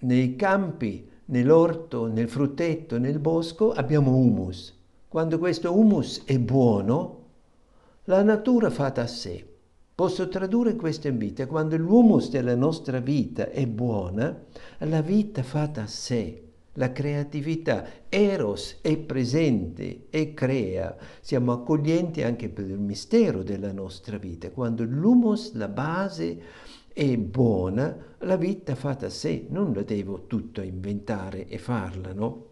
Nei 0.00 0.36
campi, 0.36 1.08
nell'orto, 1.26 2.06
nel 2.06 2.28
frutteto, 2.28 2.98
nel 2.98 3.18
bosco 3.18 3.72
abbiamo 3.72 4.16
humus. 4.16 4.76
Quando 5.08 5.38
questo 5.38 5.76
humus 5.76 6.24
è 6.24 6.38
buono, 6.38 7.18
la 8.04 8.22
natura 8.22 8.70
fa 8.70 8.88
da 8.90 9.06
sé. 9.06 9.46
Posso 9.94 10.28
tradurre 10.28 10.76
questo 10.76 11.08
in 11.08 11.18
vita. 11.18 11.46
Quando 11.46 11.76
l'humus 11.76 12.30
della 12.30 12.54
nostra 12.54 13.00
vita 13.00 13.50
è 13.50 13.66
buona, 13.66 14.44
la 14.78 15.02
vita 15.02 15.42
fa 15.42 15.66
da 15.66 15.86
sé 15.86 16.49
la 16.80 16.92
creatività. 16.92 17.86
Eros 18.08 18.78
è 18.80 18.96
presente 18.96 20.06
e 20.08 20.32
crea. 20.32 20.96
Siamo 21.20 21.52
accoglienti 21.52 22.22
anche 22.22 22.48
per 22.48 22.64
il 22.64 22.78
mistero 22.78 23.42
della 23.42 23.70
nostra 23.70 24.16
vita. 24.16 24.50
Quando 24.50 24.82
l'humus, 24.82 25.52
la 25.52 25.68
base, 25.68 26.42
è 26.92 27.16
buona, 27.18 27.94
la 28.20 28.36
vita 28.36 28.74
fa 28.74 28.94
da 28.94 29.10
sé, 29.10 29.46
non 29.50 29.74
la 29.74 29.82
devo 29.82 30.26
tutto 30.26 30.62
inventare 30.62 31.46
e 31.46 31.58
farla, 31.58 32.14
no? 32.14 32.46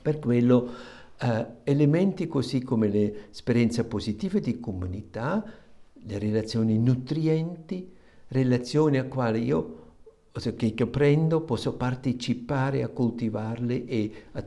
Per 0.00 0.18
quello 0.18 0.70
eh, 1.18 1.46
elementi 1.64 2.26
così 2.26 2.62
come 2.62 2.88
l'esperienza 2.88 3.84
positiva 3.84 4.38
di 4.40 4.60
comunità, 4.60 5.42
le 5.92 6.18
relazioni 6.18 6.78
nutrienti, 6.78 7.92
relazioni 8.28 8.98
a 8.98 9.06
quali 9.06 9.42
io 9.42 9.83
che, 10.56 10.74
che 10.74 10.86
prendo, 10.86 11.42
posso 11.42 11.74
partecipare 11.76 12.82
a 12.82 12.88
coltivarle 12.88 13.84
e 13.86 14.12
a 14.32 14.44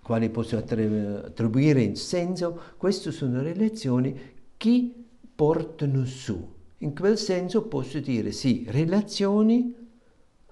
quali 0.00 0.28
posso 0.30 0.56
attribuire 0.56 1.82
in 1.82 1.96
senso, 1.96 2.60
queste 2.76 3.10
sono 3.10 3.42
relazioni 3.42 4.14
che 4.56 4.92
portano 5.34 6.04
su. 6.04 6.52
In 6.78 6.94
quel 6.94 7.18
senso 7.18 7.62
posso 7.62 7.98
dire 8.00 8.30
sì, 8.30 8.64
relazioni 8.68 9.74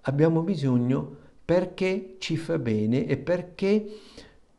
abbiamo 0.02 0.42
bisogno 0.42 1.16
perché 1.44 2.16
ci 2.18 2.36
fa 2.36 2.58
bene 2.58 3.06
e 3.06 3.18
perché 3.18 3.86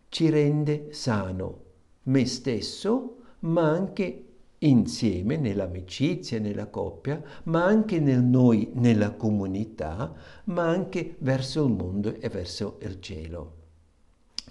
ci 0.10 0.30
rende 0.30 0.88
sano 0.92 1.62
me 2.04 2.26
stesso, 2.26 3.18
ma 3.40 3.70
anche 3.70 4.26
insieme 4.68 5.38
nell'amicizia, 5.38 6.40
nella 6.40 6.68
coppia, 6.68 7.22
ma 7.44 7.64
anche 7.64 8.00
nel 8.00 8.24
noi, 8.24 8.72
nella 8.74 9.12
comunità, 9.12 10.14
ma 10.46 10.68
anche 10.68 11.16
verso 11.20 11.66
il 11.66 11.74
mondo 11.74 12.20
e 12.20 12.30
verso 12.30 12.78
il 12.82 13.00
cielo. 13.00 13.62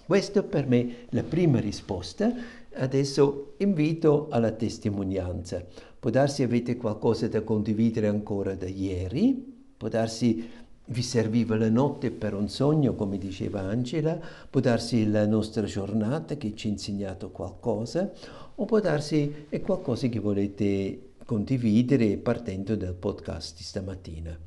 Questa 0.05 0.43
per 0.43 0.67
me 0.67 0.87
è 0.87 0.95
la 1.09 1.23
prima 1.23 1.59
risposta. 1.59 2.31
Adesso 2.75 3.53
invito 3.57 4.27
alla 4.29 4.51
testimonianza. 4.51 5.65
Può 5.99 6.09
darsi 6.09 6.43
avete 6.43 6.75
qualcosa 6.75 7.27
da 7.27 7.41
condividere 7.41 8.07
ancora 8.07 8.55
da 8.55 8.67
ieri, 8.67 9.53
può 9.77 9.87
darsi 9.87 10.49
vi 10.85 11.01
serviva 11.01 11.55
la 11.55 11.69
notte 11.69 12.11
per 12.11 12.33
un 12.33 12.49
sogno, 12.49 12.95
come 12.95 13.17
diceva 13.17 13.61
Angela, 13.61 14.19
può 14.49 14.59
darsi 14.59 15.09
la 15.09 15.25
nostra 15.25 15.63
giornata 15.63 16.35
che 16.35 16.55
ci 16.55 16.67
ha 16.67 16.71
insegnato 16.71 17.31
qualcosa, 17.31 18.11
o 18.55 18.65
può 18.65 18.79
darsi 18.79 19.45
è 19.49 19.61
qualcosa 19.61 20.07
che 20.07 20.19
volete 20.19 21.13
condividere 21.25 22.17
partendo 22.17 22.75
dal 22.75 22.93
podcast 22.93 23.55
di 23.57 23.63
stamattina. 23.63 24.37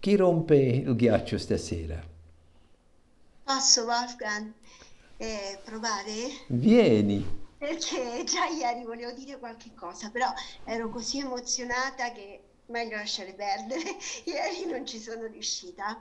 Chi 0.00 0.16
rompe 0.16 0.56
il 0.56 0.96
ghiaccio 0.96 1.38
stasera? 1.38 2.02
Posso, 3.44 3.84
Wolfgang, 3.84 4.52
eh, 5.18 5.58
provare? 5.64 6.12
Vieni. 6.48 7.42
Perché 7.58 8.24
già 8.24 8.46
ieri 8.46 8.84
volevo 8.84 9.12
dire 9.12 9.38
qualche 9.38 9.70
cosa, 9.74 10.10
però 10.10 10.26
ero 10.64 10.88
così 10.88 11.20
emozionata 11.20 12.12
che 12.12 12.40
meglio 12.66 12.96
lasciare 12.96 13.34
perdere, 13.34 13.96
ieri 14.24 14.66
non 14.66 14.86
ci 14.86 15.00
sono 15.00 15.26
riuscita. 15.26 16.00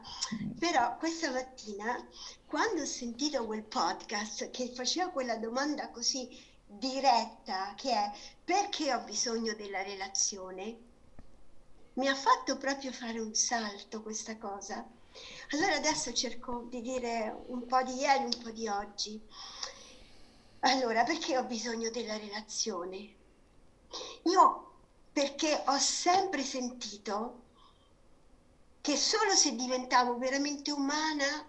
Però 0.59 0.97
questa 0.97 1.31
mattina, 1.31 2.07
quando 2.45 2.81
ho 2.81 2.85
sentito 2.85 3.45
quel 3.45 3.63
podcast 3.63 4.49
che 4.51 4.71
faceva 4.73 5.09
quella 5.09 5.37
domanda 5.37 5.89
così 5.89 6.29
diretta, 6.65 7.73
che 7.75 7.91
è 7.91 8.11
perché 8.43 8.93
ho 8.93 9.01
bisogno 9.03 9.53
della 9.53 9.83
relazione, 9.83 10.77
mi 11.93 12.07
ha 12.07 12.15
fatto 12.15 12.57
proprio 12.57 12.91
fare 12.91 13.19
un 13.19 13.35
salto 13.35 14.01
questa 14.01 14.37
cosa. 14.37 14.85
Allora 15.51 15.75
adesso 15.75 16.11
cerco 16.11 16.65
di 16.69 16.81
dire 16.81 17.43
un 17.47 17.65
po' 17.67 17.83
di 17.83 17.93
ieri, 17.93 18.23
un 18.23 18.41
po' 18.41 18.49
di 18.49 18.67
oggi. 18.67 19.21
Allora, 20.61 21.03
perché 21.03 21.37
ho 21.37 21.43
bisogno 21.43 21.91
della 21.91 22.17
relazione? 22.17 23.15
Io 24.23 24.72
perché 25.13 25.63
ho 25.67 25.77
sempre 25.77 26.43
sentito 26.43 27.41
che 28.81 28.97
solo 28.97 29.35
se 29.35 29.55
diventavo 29.55 30.17
veramente 30.17 30.71
umana 30.71 31.47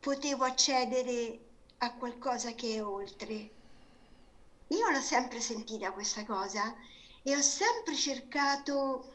potevo 0.00 0.44
accedere 0.44 1.38
a 1.78 1.94
qualcosa 1.94 2.52
che 2.52 2.74
è 2.74 2.84
oltre. 2.84 3.50
Io 4.66 4.90
l'ho 4.90 5.00
sempre 5.00 5.40
sentita 5.40 5.92
questa 5.92 6.24
cosa 6.24 6.74
e 7.22 7.36
ho 7.36 7.40
sempre 7.40 7.94
cercato 7.94 9.12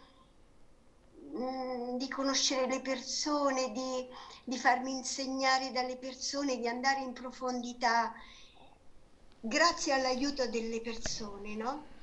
mm, 1.37 1.97
di 1.97 2.07
conoscere 2.07 2.67
le 2.67 2.81
persone, 2.81 3.71
di, 3.71 4.07
di 4.45 4.57
farmi 4.57 4.91
insegnare 4.91 5.71
dalle 5.71 5.97
persone, 5.97 6.57
di 6.57 6.67
andare 6.67 7.01
in 7.01 7.13
profondità 7.13 8.13
grazie 9.39 9.93
all'aiuto 9.93 10.47
delle 10.47 10.81
persone, 10.81 11.55
no? 11.55 11.93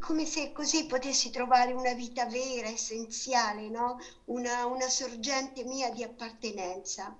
Come 0.00 0.24
se 0.26 0.52
così 0.52 0.86
potessi 0.86 1.30
trovare 1.30 1.72
una 1.72 1.92
vita 1.92 2.26
vera, 2.26 2.68
essenziale, 2.68 3.68
no? 3.68 3.98
una, 4.26 4.66
una 4.66 4.88
sorgente 4.88 5.64
mia 5.64 5.90
di 5.90 6.02
appartenenza. 6.02 7.16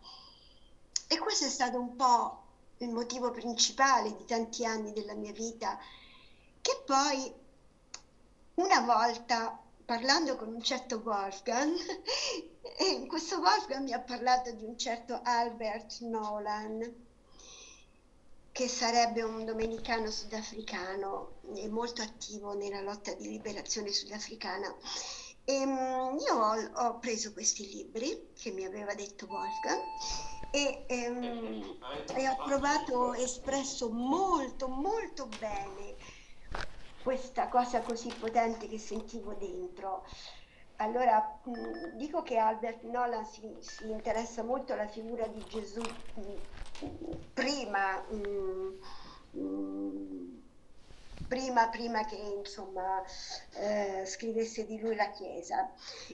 E 1.06 1.18
questo 1.18 1.46
è 1.46 1.48
stato 1.48 1.78
un 1.78 1.96
po' 1.96 2.42
il 2.78 2.90
motivo 2.90 3.30
principale 3.30 4.14
di 4.14 4.24
tanti 4.24 4.64
anni 4.64 4.92
della 4.92 5.14
mia 5.14 5.32
vita, 5.32 5.78
che 6.60 6.82
poi 6.84 7.32
una 8.54 8.80
volta 8.80 9.58
parlando 9.84 10.36
con 10.36 10.48
un 10.52 10.62
certo 10.62 11.00
Wolfgang, 11.02 11.74
e 12.78 13.06
questo 13.06 13.38
Wolfgang 13.38 13.84
mi 13.84 13.92
ha 13.92 14.00
parlato 14.00 14.52
di 14.52 14.64
un 14.64 14.76
certo 14.76 15.20
Albert 15.22 16.00
Nolan, 16.00 17.06
che 18.58 18.66
sarebbe 18.66 19.22
un 19.22 19.44
domenicano 19.44 20.10
sudafricano 20.10 21.38
e 21.54 21.68
molto 21.68 22.02
attivo 22.02 22.54
nella 22.54 22.80
lotta 22.80 23.14
di 23.14 23.28
liberazione 23.28 23.92
sudafricana. 23.92 24.66
E, 25.44 25.54
ehm, 25.54 26.18
io 26.18 26.34
ho, 26.34 26.86
ho, 26.86 26.98
preso 26.98 27.32
questi 27.32 27.68
libri 27.68 28.32
che 28.34 28.50
mi 28.50 28.64
aveva 28.64 28.94
detto 28.94 29.26
Wolfgang 29.26 29.92
e, 30.50 30.86
ehm, 30.88 31.78
e 32.16 32.28
ho 32.28 32.40
provato, 32.42 33.14
espresso 33.14 33.90
molto, 33.90 34.66
molto 34.66 35.28
bene 35.28 35.94
questa 37.00 37.46
cosa 37.48 37.82
così 37.82 38.10
potente 38.14 38.66
che 38.66 38.80
sentivo 38.80 39.34
dentro. 39.34 40.04
Allora, 40.80 41.40
dico 41.96 42.22
che 42.22 42.36
Albert 42.36 42.82
Nolan 42.82 43.24
si, 43.26 43.56
si 43.58 43.90
interessa 43.90 44.44
molto 44.44 44.74
alla 44.74 44.86
figura 44.86 45.26
di 45.26 45.44
Gesù 45.48 45.82
prima, 47.34 48.04
prima, 51.26 51.68
prima, 51.68 52.04
che 52.04 52.14
insomma 52.14 53.02
eh, 53.54 54.04
scrivesse 54.06 54.66
di 54.66 54.78
lui 54.78 54.94
la 54.94 55.10
Chiesa. 55.10 55.68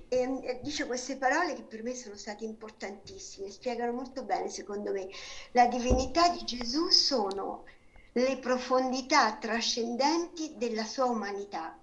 E, 0.08 0.60
dice 0.62 0.86
queste 0.86 1.18
parole 1.18 1.52
che 1.52 1.64
per 1.64 1.82
me 1.82 1.94
sono 1.94 2.16
state 2.16 2.44
importantissime, 2.44 3.50
spiegano 3.50 3.92
molto 3.92 4.22
bene, 4.22 4.48
secondo 4.48 4.92
me, 4.92 5.08
la 5.52 5.66
divinità 5.66 6.30
di 6.30 6.42
Gesù 6.42 6.88
sono 6.88 7.64
le 8.12 8.38
profondità 8.38 9.36
trascendenti 9.36 10.54
della 10.56 10.84
sua 10.84 11.04
umanità. 11.04 11.78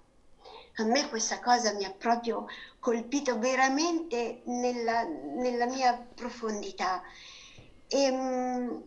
A 0.76 0.84
me 0.84 1.08
questa 1.08 1.38
cosa 1.40 1.72
mi 1.74 1.84
ha 1.84 1.90
proprio 1.90 2.46
colpito 2.78 3.38
veramente 3.38 4.40
nella, 4.46 5.02
nella 5.04 5.66
mia 5.66 5.94
profondità 6.14 7.02
e, 7.86 8.02
ehm, 8.02 8.82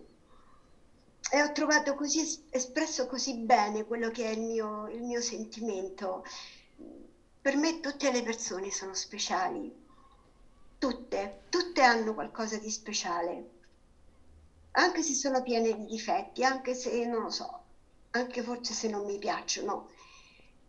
e 1.31 1.41
ho 1.41 1.51
trovato 1.51 1.95
così 1.95 2.43
espresso 2.49 3.05
così 3.07 3.35
bene 3.35 3.85
quello 3.85 4.09
che 4.09 4.25
è 4.25 4.31
il 4.31 4.41
mio, 4.41 4.87
il 4.87 5.03
mio 5.03 5.21
sentimento. 5.21 6.23
Per 7.41 7.55
me 7.55 7.79
tutte 7.79 8.11
le 8.11 8.23
persone 8.23 8.71
sono 8.71 8.93
speciali, 8.95 9.71
tutte, 10.79 11.43
tutte 11.49 11.81
hanno 11.81 12.13
qualcosa 12.13 12.57
di 12.57 12.69
speciale, 12.71 13.49
anche 14.71 15.01
se 15.03 15.13
sono 15.13 15.41
piene 15.43 15.75
di 15.75 15.85
difetti, 15.85 16.43
anche 16.43 16.73
se 16.73 17.05
non 17.05 17.23
lo 17.23 17.29
so, 17.29 17.63
anche 18.11 18.41
forse 18.41 18.73
se 18.73 18.89
non 18.89 19.05
mi 19.05 19.17
piacciono. 19.19 19.89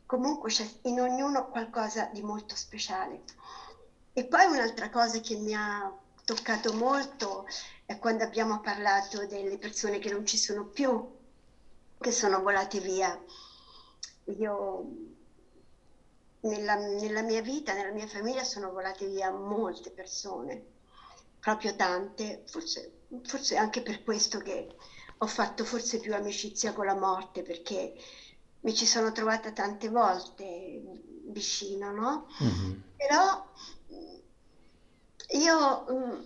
Comunque 0.06 0.50
c'è 0.50 0.64
in 0.82 1.00
ognuno 1.00 1.48
qualcosa 1.48 2.08
di 2.12 2.22
molto 2.22 2.54
speciale. 2.54 3.24
E 4.12 4.24
poi 4.24 4.46
un'altra 4.46 4.88
cosa 4.88 5.18
che 5.18 5.36
mi 5.36 5.52
ha 5.52 5.92
toccato 6.24 6.72
molto 6.72 7.46
è 7.84 7.98
quando 7.98 8.22
abbiamo 8.22 8.60
parlato 8.60 9.26
delle 9.26 9.58
persone 9.58 9.98
che 9.98 10.10
non 10.10 10.24
ci 10.24 10.38
sono 10.38 10.64
più, 10.64 11.12
che 11.98 12.12
sono 12.12 12.40
volate 12.40 12.78
via. 12.78 13.20
Io 14.38 14.84
nella, 16.40 16.76
nella 16.76 17.22
mia 17.22 17.42
vita, 17.42 17.74
nella 17.74 17.92
mia 17.92 18.06
famiglia 18.06 18.44
sono 18.44 18.70
volate 18.70 19.06
via 19.06 19.32
molte 19.32 19.90
persone, 19.90 20.64
proprio 21.40 21.74
tante, 21.74 22.44
forse, 22.46 23.06
forse 23.24 23.56
anche 23.56 23.82
per 23.82 24.02
questo 24.04 24.38
che 24.38 24.76
ho 25.18 25.26
fatto 25.26 25.64
forse 25.64 25.98
più 25.98 26.14
amicizia 26.14 26.72
con 26.72 26.86
la 26.86 26.94
morte, 26.94 27.42
perché 27.42 27.94
mi 28.66 28.74
ci 28.74 28.84
sono 28.84 29.12
trovata 29.12 29.52
tante 29.52 29.88
volte 29.88 30.82
vicino, 31.26 31.92
no? 31.92 32.26
Mm-hmm. 32.42 32.80
Però 32.96 33.46
io 35.28 35.84
mm, 35.92 36.20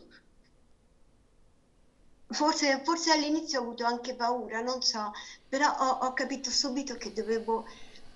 forse, 2.30 2.80
forse, 2.82 3.10
all'inizio 3.12 3.60
ho 3.60 3.62
avuto 3.62 3.84
anche 3.84 4.14
paura, 4.14 4.62
non 4.62 4.80
so, 4.80 5.12
però 5.46 5.70
ho, 5.70 6.06
ho 6.06 6.12
capito 6.14 6.50
subito 6.50 6.94
che 6.94 7.12
dovevo 7.12 7.66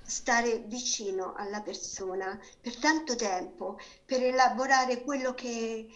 stare 0.06 0.58
vicino 0.60 1.34
alla 1.34 1.60
persona 1.60 2.38
per 2.62 2.78
tanto 2.78 3.16
tempo, 3.16 3.78
per 4.06 4.22
elaborare 4.22 5.02
quello 5.02 5.34
che, 5.34 5.86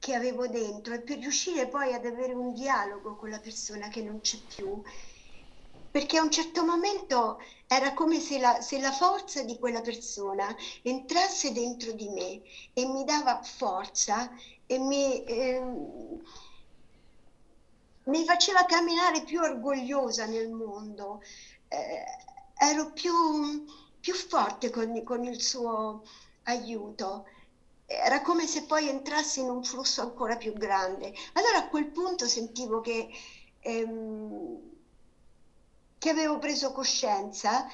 che 0.00 0.14
avevo 0.14 0.48
dentro 0.48 0.94
e 0.94 1.00
per 1.02 1.18
riuscire 1.18 1.68
poi 1.68 1.92
ad 1.94 2.04
avere 2.04 2.32
un 2.32 2.52
dialogo 2.52 3.14
con 3.14 3.30
la 3.30 3.38
persona 3.38 3.86
che 3.88 4.02
non 4.02 4.20
c'è 4.20 4.38
più 4.38 4.82
perché 5.94 6.18
a 6.18 6.22
un 6.24 6.30
certo 6.32 6.64
momento 6.64 7.40
era 7.68 7.94
come 7.94 8.18
se 8.18 8.40
la, 8.40 8.60
se 8.60 8.80
la, 8.80 8.90
forza 8.90 9.44
di 9.44 9.56
quella 9.60 9.80
persona 9.80 10.52
entrasse 10.82 11.52
dentro 11.52 11.92
di 11.92 12.08
me 12.08 12.42
e 12.72 12.84
mi 12.84 13.04
dava 13.04 13.40
forza 13.44 14.28
e 14.66 14.76
mi, 14.76 15.22
eh, 15.22 15.62
mi 18.06 18.24
faceva 18.24 18.64
camminare 18.64 19.22
più 19.22 19.38
orgogliosa 19.38 20.26
nel 20.26 20.50
mondo, 20.50 21.22
eh, 21.68 22.04
ero 22.58 22.90
più, 22.90 23.64
più 24.00 24.14
forte 24.14 24.70
con, 24.70 25.00
con, 25.04 25.22
il 25.22 25.40
suo 25.40 26.02
aiuto. 26.42 27.24
Era 27.86 28.20
come 28.22 28.48
se 28.48 28.64
poi 28.64 28.88
entrassi 28.88 29.38
in 29.38 29.48
un 29.48 29.62
flusso 29.62 30.00
ancora 30.00 30.36
più 30.36 30.54
grande. 30.54 31.14
Allora 31.34 31.58
a 31.58 31.68
quel 31.68 31.86
punto 31.86 32.26
sentivo 32.26 32.80
che... 32.80 33.08
Ehm, 33.60 34.72
che 36.04 36.10
avevo 36.10 36.38
preso 36.38 36.70
coscienza 36.70 37.66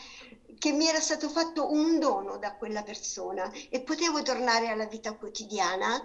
che 0.57 0.71
mi 0.71 0.87
era 0.87 1.01
stato 1.01 1.29
fatto 1.29 1.69
un 1.73 1.99
dono 1.99 2.39
da 2.39 2.55
quella 2.55 2.85
persona 2.85 3.51
e 3.69 3.81
potevo 3.81 4.23
tornare 4.23 4.69
alla 4.69 4.87
vita 4.87 5.15
quotidiana 5.15 6.01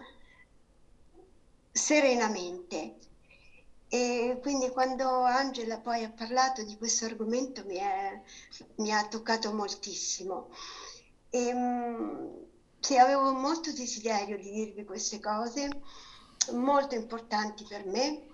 serenamente. 1.72 2.96
E 3.88 4.40
quindi 4.42 4.70
quando 4.70 5.08
Angela 5.08 5.78
poi 5.78 6.04
ha 6.04 6.10
parlato 6.10 6.64
di 6.64 6.76
questo 6.78 7.06
argomento 7.06 7.64
mi, 7.64 7.76
è, 7.76 8.20
mi 8.78 8.92
ha 8.92 9.08
toccato 9.08 9.54
moltissimo. 9.54 10.50
E, 11.30 11.48
ehm, 11.48 12.46
sì, 12.80 12.98
avevo 12.98 13.34
molto 13.34 13.72
desiderio 13.72 14.38
di 14.38 14.50
dirvi 14.50 14.84
queste 14.84 15.20
cose, 15.20 15.70
molto 16.54 16.96
importanti 16.96 17.64
per 17.70 17.86
me. 17.86 18.26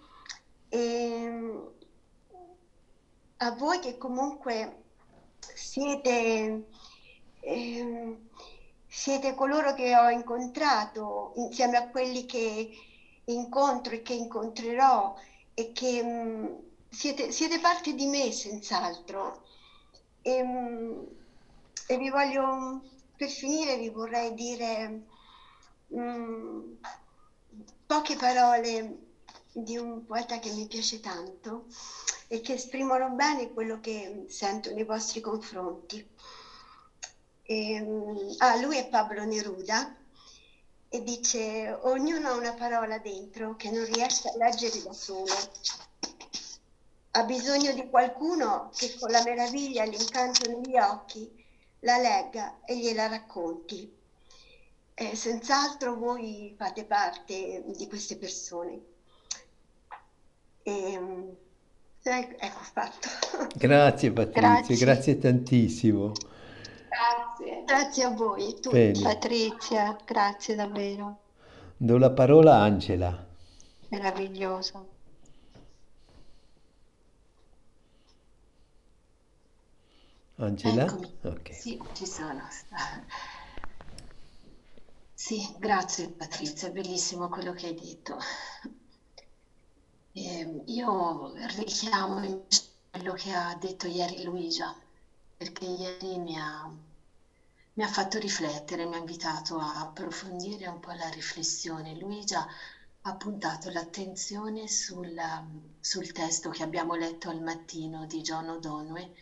E, 0.70 0.80
ehm, 0.80 1.80
a 3.44 3.52
voi 3.52 3.80
che 3.80 3.98
comunque 3.98 4.84
siete, 5.56 6.68
eh, 7.40 8.18
siete 8.88 9.34
coloro 9.34 9.74
che 9.74 9.96
ho 9.98 10.10
incontrato 10.10 11.34
insieme 11.38 11.78
a 11.78 11.90
quelli 11.90 12.26
che 12.26 12.70
incontro 13.26 13.94
e 13.94 14.02
che 14.04 14.14
incontrerò 14.14 15.16
e 15.56 15.72
che 15.72 16.04
mh, 16.04 16.08
mm, 16.08 16.46
siete, 16.90 17.32
siete, 17.32 17.60
parte 17.60 17.96
di 17.96 18.06
me 18.06 18.32
senz'altro. 18.32 19.44
E, 20.22 20.44
mh, 20.44 20.48
mm, 20.48 21.04
e, 21.88 21.98
vi 21.98 22.10
voglio, 22.12 22.82
per 23.18 23.30
finire, 23.30 23.78
vi 23.78 23.90
vorrei 23.90 24.36
dire 24.36 25.04
mh, 25.88 26.00
mm, 26.00 26.74
poche 27.88 28.16
parole 28.18 28.98
di 29.52 29.78
un 29.78 30.06
poeta 30.06 30.38
che 30.40 30.52
mi 30.52 30.68
piace 30.68 31.00
tanto 31.00 31.66
e 32.32 32.40
che 32.40 32.54
esprimono 32.54 33.10
bene 33.10 33.52
quello 33.52 33.82
che 33.82 34.24
sento 34.30 34.72
nei 34.74 34.86
vostri 34.86 35.20
confronti. 35.20 36.08
E, 37.44 37.72
ehm, 37.74 38.36
ah, 38.38 38.56
lui 38.56 38.78
è 38.78 38.88
Pablo 38.88 39.26
Neruda 39.26 39.94
e 40.88 41.04
dice 41.04 41.78
ognuno 41.82 42.30
ha 42.30 42.36
una 42.36 42.54
parola 42.54 43.00
dentro 43.00 43.58
che 43.58 43.70
non 43.70 43.84
riesce 43.84 44.30
a 44.30 44.38
leggere 44.38 44.82
da 44.82 44.94
solo. 44.94 45.34
Ha 47.12 47.24
bisogno 47.26 47.74
di 47.74 47.90
qualcuno 47.90 48.72
che 48.78 48.96
con 48.98 49.12
la 49.12 49.24
meraviglia 49.24 49.84
e 49.84 49.90
l'incanto 49.90 50.50
negli 50.50 50.78
occhi 50.78 51.30
la 51.80 51.98
legga 51.98 52.62
e 52.64 52.78
gliela 52.78 53.08
racconti. 53.08 53.94
Eh, 54.94 55.16
senz'altro 55.18 55.96
voi 55.96 56.56
fate 56.58 56.86
parte 56.86 57.62
di 57.76 57.88
queste 57.90 58.16
persone. 58.16 58.82
E, 60.64 60.92
ehm, 60.94 61.36
ecco 62.04 62.60
fatto. 62.60 63.08
Grazie 63.56 64.12
Patrizia, 64.12 64.42
grazie, 64.42 64.76
grazie 64.78 65.18
tantissimo. 65.18 66.12
Grazie. 66.90 67.64
Grazie 67.66 68.04
a 68.04 68.10
voi 68.10 68.54
tutti. 68.60 68.70
Bene. 68.70 69.02
Patrizia, 69.02 69.98
grazie 70.06 70.56
davvero. 70.56 71.20
Do 71.78 71.98
la 71.98 72.12
parola 72.12 72.56
a 72.56 72.64
Angela. 72.64 73.28
Meraviglioso. 73.90 74.90
Angela? 80.36 80.84
Eccomi. 80.84 81.18
Okay. 81.22 81.54
Sì, 81.54 81.82
ci 81.94 82.06
sono. 82.06 82.42
Sì, 85.14 85.56
grazie 85.60 86.10
Patrizia, 86.10 86.72
bellissimo 86.72 87.30
quello 87.30 87.54
che 87.54 87.68
hai 87.68 87.76
detto. 87.76 88.18
Eh, 90.14 90.64
io 90.66 91.34
richiamo 91.56 92.46
quello 92.90 93.14
che 93.14 93.32
ha 93.32 93.56
detto 93.56 93.88
ieri 93.88 94.24
Luisa, 94.24 94.76
perché 95.38 95.64
ieri 95.64 96.18
mi 96.18 96.38
ha, 96.38 96.70
mi 97.74 97.84
ha 97.84 97.88
fatto 97.88 98.20
riflettere, 98.20 98.86
mi 98.86 98.96
ha 98.96 98.98
invitato 98.98 99.58
a 99.58 99.80
approfondire 99.80 100.68
un 100.68 100.82
po' 100.82 100.92
la 100.92 101.08
riflessione. 101.10 101.96
Luisa 101.96 102.46
ha 103.04 103.16
puntato 103.16 103.70
l'attenzione 103.70 104.68
sul, 104.68 105.16
sul 105.80 106.12
testo 106.12 106.50
che 106.50 106.64
abbiamo 106.64 106.96
letto 106.96 107.30
al 107.30 107.42
mattino 107.42 108.06
di 108.06 108.22
John 108.22 108.50
O'Donnell 108.50 109.14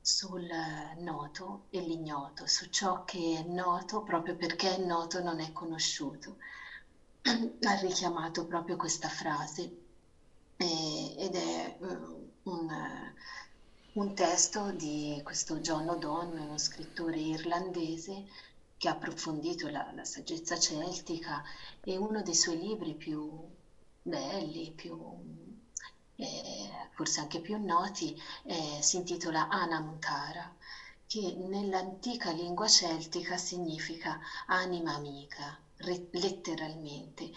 sul 0.00 0.48
noto 1.00 1.66
e 1.68 1.80
l'ignoto, 1.80 2.46
su 2.46 2.70
ciò 2.70 3.04
che 3.04 3.36
è 3.38 3.42
noto 3.46 4.02
proprio 4.02 4.34
perché 4.36 4.76
è 4.76 4.78
noto 4.78 5.22
non 5.22 5.40
è 5.40 5.52
conosciuto. 5.52 6.38
ha 7.22 7.74
richiamato 7.80 8.46
proprio 8.46 8.76
questa 8.76 9.08
frase 9.08 9.79
e, 10.60 11.14
ed 11.16 11.34
è 11.34 11.76
uh, 11.78 12.30
un, 12.42 13.12
un, 13.94 14.14
testo 14.14 14.72
di 14.72 15.18
questo 15.24 15.58
John 15.60 15.88
O'Donnell, 15.88 16.48
uno 16.48 16.58
scrittore 16.58 17.18
irlandese 17.18 18.26
che 18.76 18.88
ha 18.88 18.92
approfondito 18.92 19.68
la, 19.70 19.90
la 19.94 20.04
saggezza 20.04 20.58
celtica 20.58 21.42
e 21.82 21.96
uno 21.96 22.22
dei 22.22 22.34
suoi 22.34 22.58
libri 22.58 22.94
più 22.94 23.30
belli, 24.02 24.70
più 24.72 24.98
eh, 26.16 26.70
forse 26.92 27.20
anche 27.20 27.40
più 27.40 27.56
noti, 27.58 28.14
eh, 28.44 28.78
si 28.82 28.96
intitola 28.96 29.48
Anamkara, 29.48 30.54
che 31.06 31.34
nell'antica 31.38 32.30
lingua 32.32 32.68
celtica 32.68 33.38
significa 33.38 34.20
anima 34.46 34.94
amica, 34.94 35.58
letteralmente, 35.82 37.30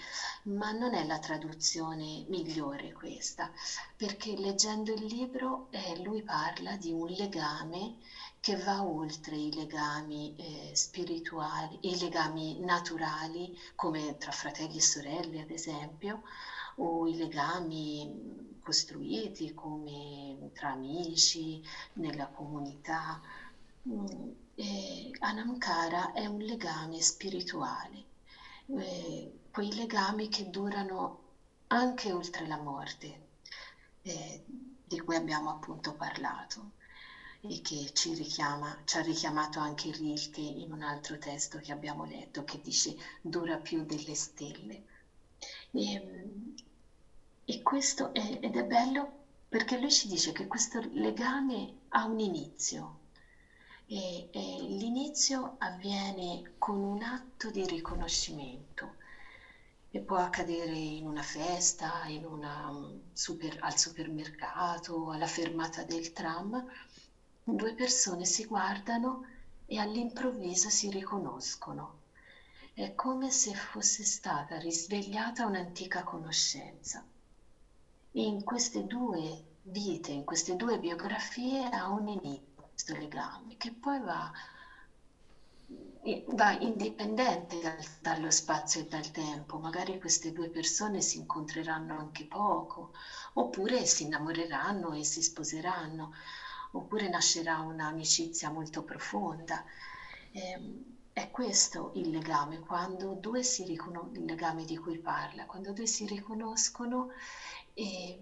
ma 0.43 0.71
non 0.71 0.93
è 0.93 1.05
la 1.05 1.19
traduzione 1.19 2.25
migliore 2.27 2.91
questa, 2.91 3.51
perché 3.95 4.35
leggendo 4.35 4.91
il 4.93 5.05
libro 5.05 5.67
eh, 5.71 6.01
lui 6.03 6.21
parla 6.23 6.75
di 6.75 6.91
un 6.91 7.07
legame 7.07 7.97
che 8.39 8.57
va 8.57 8.83
oltre 8.83 9.37
i 9.37 9.53
legami 9.53 10.35
eh, 10.35 10.75
spirituali, 10.75 11.79
i 11.81 11.97
legami 11.97 12.59
naturali, 12.59 13.57
come 13.75 14.17
tra 14.17 14.31
fratelli 14.31 14.77
e 14.77 14.81
sorelle 14.81 15.41
ad 15.41 15.49
esempio, 15.49 16.23
o 16.77 17.07
i 17.07 17.15
legami 17.15 18.59
costruiti 18.61 19.53
come 19.53 20.49
tra 20.53 20.71
amici, 20.71 21.61
nella 21.93 22.27
comunità. 22.27 23.21
Mm, 23.87 24.05
eh, 24.55 25.11
Anamkara 25.19 26.11
è 26.13 26.25
un 26.25 26.39
legame 26.39 27.01
spirituale 27.01 28.11
eh, 28.67 29.39
quei 29.51 29.73
legami 29.73 30.29
che 30.29 30.49
durano 30.49 31.21
anche 31.67 32.11
oltre 32.11 32.47
la 32.47 32.57
morte, 32.57 33.27
eh, 34.03 34.43
di 34.83 34.99
cui 34.99 35.15
abbiamo 35.15 35.49
appunto 35.49 35.93
parlato 35.93 36.71
e 37.41 37.59
che 37.61 37.89
ci, 37.93 38.13
richiama, 38.13 38.81
ci 38.85 38.97
ha 38.97 39.01
richiamato 39.01 39.59
anche 39.59 39.91
Rilke 39.91 40.39
in 40.39 40.71
un 40.71 40.81
altro 40.81 41.17
testo 41.17 41.59
che 41.59 41.71
abbiamo 41.71 42.05
letto 42.05 42.43
che 42.43 42.61
dice 42.61 42.95
dura 43.21 43.57
più 43.57 43.83
delle 43.85 44.15
stelle. 44.15 44.83
E, 45.71 45.93
ehm, 45.93 46.55
e 47.45 47.61
questo 47.61 48.13
è, 48.13 48.39
ed 48.41 48.55
è 48.55 48.63
bello 48.63 49.21
perché 49.49 49.77
lui 49.77 49.91
ci 49.91 50.07
dice 50.07 50.31
che 50.31 50.47
questo 50.47 50.79
legame 50.93 51.81
ha 51.89 52.05
un 52.05 52.19
inizio, 52.19 52.99
e, 53.93 54.27
e 54.31 54.57
l'inizio 54.61 55.53
avviene 55.59 56.53
con 56.57 56.83
un 56.83 57.03
atto 57.03 57.51
di 57.51 57.63
riconoscimento 57.67 58.95
e 59.91 59.99
può 59.99 60.17
accadere 60.17 60.71
in 60.71 61.05
una 61.05 61.21
festa, 61.21 62.05
in 62.07 62.25
una 62.25 62.71
mm, 62.71 62.99
super, 63.13 63.59
al 63.61 63.77
supermercato, 63.77 65.11
alla 65.11 65.27
fermata 65.27 65.83
del 65.83 66.11
tram. 66.11 66.65
Due 67.43 67.73
persone 67.75 68.25
si 68.25 68.45
guardano 68.45 69.27
e 69.67 69.77
all'improvviso 69.77 70.69
si 70.69 70.89
riconoscono. 70.89 71.97
È 72.73 72.95
come 72.95 73.29
se 73.29 73.53
fosse 73.53 74.03
stata 74.03 74.57
risvegliata 74.57 75.45
un'antica 75.45 76.01
conoscenza. 76.01 77.05
In 78.13 78.43
queste 78.43 78.87
due 78.87 79.43
vite, 79.61 80.11
in 80.11 80.23
queste 80.23 80.55
due 80.55 80.79
biografie 80.79 81.67
ha 81.69 81.87
un 81.89 82.07
inizio 82.07 82.52
questo 82.83 82.95
legame 82.95 83.55
che 83.55 83.71
poi 83.71 83.99
va, 84.01 84.29
va 86.35 86.51
indipendente 86.51 87.61
dal, 87.61 87.81
dallo 88.01 88.29
spazio 88.29 88.81
e 88.81 88.87
dal 88.87 89.09
tempo. 89.11 89.57
Magari 89.57 89.99
queste 89.99 90.33
due 90.33 90.49
persone 90.49 90.99
si 91.01 91.17
incontreranno 91.17 91.97
anche 91.97 92.25
poco, 92.25 92.91
oppure 93.33 93.85
si 93.85 94.03
innamoreranno 94.03 94.91
e 94.93 95.05
si 95.05 95.21
sposeranno, 95.21 96.11
oppure 96.71 97.07
nascerà 97.07 97.59
un'amicizia 97.59 98.49
molto 98.49 98.83
profonda. 98.83 99.63
Eh, 100.31 100.91
è 101.13 101.29
questo 101.31 101.91
il 101.95 102.09
legame, 102.09 102.59
quando 102.59 103.13
due 103.13 103.43
si 103.43 103.63
riconoscono, 103.63 104.11
il 104.13 104.25
legame 104.25 104.65
di 104.65 104.77
cui 104.77 104.97
parla, 104.97 105.45
quando 105.45 105.71
due 105.71 105.85
si 105.85 106.05
riconoscono 106.05 107.11
e 107.73 108.19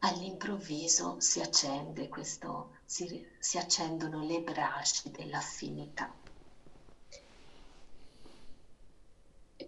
all'improvviso 0.00 1.20
si 1.20 1.40
accende 1.40 2.08
questo, 2.08 2.73
si, 2.84 3.26
si 3.38 3.58
accendono 3.58 4.24
le 4.24 4.40
braci 4.40 5.10
dell'affinità. 5.10 6.12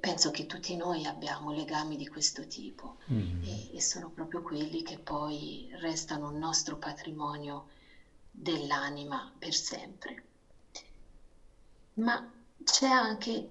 penso 0.06 0.30
che 0.30 0.46
tutti 0.46 0.76
noi 0.76 1.04
abbiamo 1.04 1.50
legami 1.50 1.96
di 1.96 2.06
questo 2.06 2.46
tipo 2.46 2.98
mm. 3.10 3.42
e, 3.42 3.76
e, 3.76 3.80
sono 3.80 4.08
proprio 4.10 4.40
quelli 4.40 4.82
che 4.82 4.98
poi 4.98 5.68
restano 5.80 6.28
un 6.28 6.38
nostro 6.38 6.76
patrimonio 6.76 7.68
dell'anima 8.30 9.32
per 9.36 9.54
sempre. 9.54 10.24
Ma 11.94 12.30
c'è 12.62 12.86
anche 12.86 13.50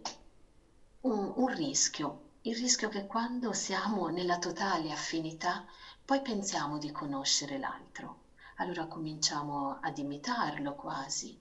un, 1.02 1.34
un 1.36 1.48
rischio, 1.54 2.22
il 2.44 2.56
rischio 2.56 2.90
che 2.90 3.06
quando 3.06 3.52
siamo 3.52 4.08
nella 4.08 4.38
totale 4.38 4.92
affinità 4.92 5.66
poi 6.06 6.22
pensiamo 6.22 6.78
di 6.78 6.92
conoscere 6.92 7.58
l'altro, 7.58 8.20
allora 8.56 8.86
cominciamo 8.86 9.78
ad 9.82 9.98
imitarlo 9.98 10.74
quasi 10.76 11.38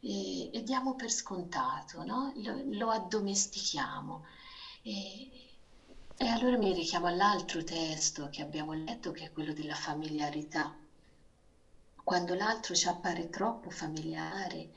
e, 0.00 0.50
e 0.52 0.62
diamo 0.62 0.94
per 0.94 1.10
scontato, 1.10 2.02
no? 2.04 2.32
lo, 2.36 2.60
lo 2.64 2.90
addomestichiamo 2.90 4.24
e, 4.82 5.30
e 6.16 6.26
allora 6.28 6.56
mi 6.56 6.72
richiamo 6.72 7.06
all'altro 7.06 7.62
testo 7.62 8.28
che 8.30 8.42
abbiamo 8.42 8.72
letto, 8.72 9.10
che 9.12 9.24
è 9.24 9.32
quello 9.32 9.52
della 9.52 9.74
familiarità. 9.74 10.74
Quando 12.02 12.34
l'altro 12.34 12.74
ci 12.74 12.88
appare 12.88 13.28
troppo 13.28 13.68
familiare, 13.70 14.70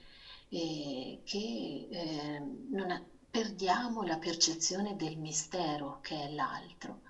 eh, 0.49 1.21
che 1.23 1.88
eh, 1.89 2.41
ha, 2.89 3.02
perdiamo 3.30 4.02
la 4.04 4.17
percezione 4.17 4.95
del 4.95 5.17
mistero 5.17 5.99
che 6.02 6.23
è 6.23 6.30
l'altro. 6.30 7.02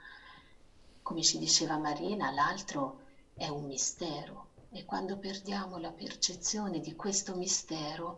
Come 1.02 1.24
ci 1.24 1.38
diceva 1.38 1.78
Marina, 1.78 2.32
l'altro 2.32 3.00
è 3.34 3.48
un 3.48 3.66
mistero 3.66 4.49
e 4.72 4.86
quando 4.86 5.18
perdiamo 5.18 5.78
la 5.78 5.92
percezione 5.92 6.80
di 6.80 6.96
questo 6.96 7.36
mistero, 7.36 8.18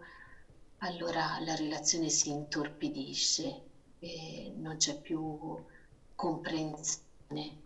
allora 0.80 1.40
la 1.40 1.56
relazione 1.56 2.10
si 2.10 2.30
intorpidisce 2.30 3.62
e 4.00 4.52
non 4.56 4.78
c'è 4.78 5.00
più 5.00 5.64
comprensione. 6.16 7.60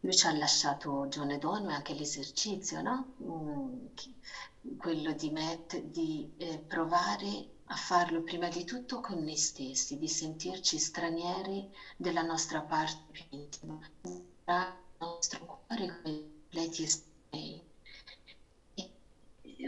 Lui 0.00 0.14
ci 0.14 0.26
ha 0.26 0.32
lasciato 0.36 1.06
John 1.08 1.30
e 1.32 1.38
Dono 1.38 1.70
e 1.70 1.74
anche 1.74 1.92
l'esercizio, 1.94 2.80
no? 2.80 3.14
Mm, 3.22 3.86
quello 4.76 5.12
di, 5.12 5.30
met- 5.30 5.80
di 5.82 6.32
eh, 6.38 6.58
provare 6.58 7.46
a 7.64 7.74
farlo 7.74 8.22
prima 8.22 8.48
di 8.48 8.64
tutto 8.64 9.00
con 9.00 9.18
noi 9.22 9.36
stessi, 9.36 9.98
di 9.98 10.08
sentirci 10.08 10.78
stranieri 10.78 11.68
della 11.96 12.22
nostra 12.22 12.62
parte 12.62 13.02
più 13.10 13.24
intima, 13.30 13.78
il 14.02 14.74
nostro 14.98 15.64
cuore 15.66 16.00
completi 16.02 16.82
estranei 16.84 17.07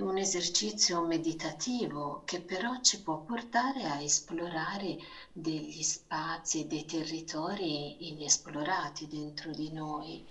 un 0.00 0.16
esercizio 0.16 1.02
meditativo 1.02 2.22
che 2.24 2.40
però 2.40 2.80
ci 2.80 3.00
può 3.02 3.18
portare 3.18 3.84
a 3.84 4.00
esplorare 4.00 4.96
degli 5.30 5.82
spazi 5.82 6.66
dei 6.66 6.84
territori 6.86 8.08
inesplorati 8.08 9.06
dentro 9.08 9.50
di 9.52 9.70
noi 9.70 10.24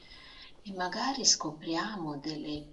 e 0.64 0.72
magari 0.72 1.24
scopriamo 1.24 2.18
delle, 2.18 2.64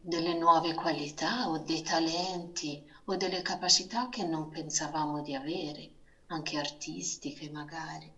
delle 0.00 0.32
nuove 0.34 0.74
qualità 0.74 1.48
o 1.48 1.58
dei 1.58 1.82
talenti 1.82 2.80
o 3.04 3.16
delle 3.16 3.42
capacità 3.42 4.08
che 4.08 4.22
non 4.24 4.48
pensavamo 4.48 5.20
di 5.20 5.34
avere, 5.34 5.88
anche 6.26 6.56
artistiche 6.56 7.48
magari. 7.50 8.10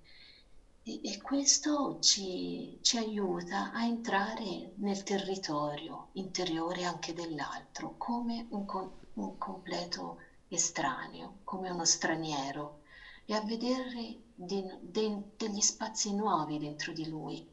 E, 0.86 1.00
e 1.02 1.16
questo 1.22 1.98
ci, 2.00 2.78
ci, 2.82 2.98
aiuta 2.98 3.72
a 3.72 3.84
entrare 3.84 4.72
nel 4.76 5.02
territorio 5.02 6.08
interiore 6.12 6.84
anche 6.84 7.14
dell'altro, 7.14 7.94
come 7.96 8.46
un, 8.50 8.66
un 9.14 9.38
completo 9.38 10.18
estraneo, 10.48 11.38
come 11.42 11.70
uno 11.70 11.86
straniero, 11.86 12.80
e 13.24 13.32
a 13.34 13.40
vedere 13.40 14.24
di, 14.34 14.62
de, 14.82 15.22
degli 15.38 15.62
spazi 15.62 16.14
nuovi 16.14 16.58
dentro 16.58 16.92
di 16.92 17.08
lui, 17.08 17.50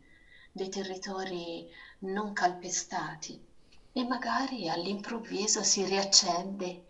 dei 0.51 0.67
territori 0.67 1.65
non 1.99 2.33
calpestati 2.33 3.41
e 3.93 4.03
magari 4.03 4.67
all'improvviso 4.67 5.63
si 5.63 5.85
riaccende 5.85 6.83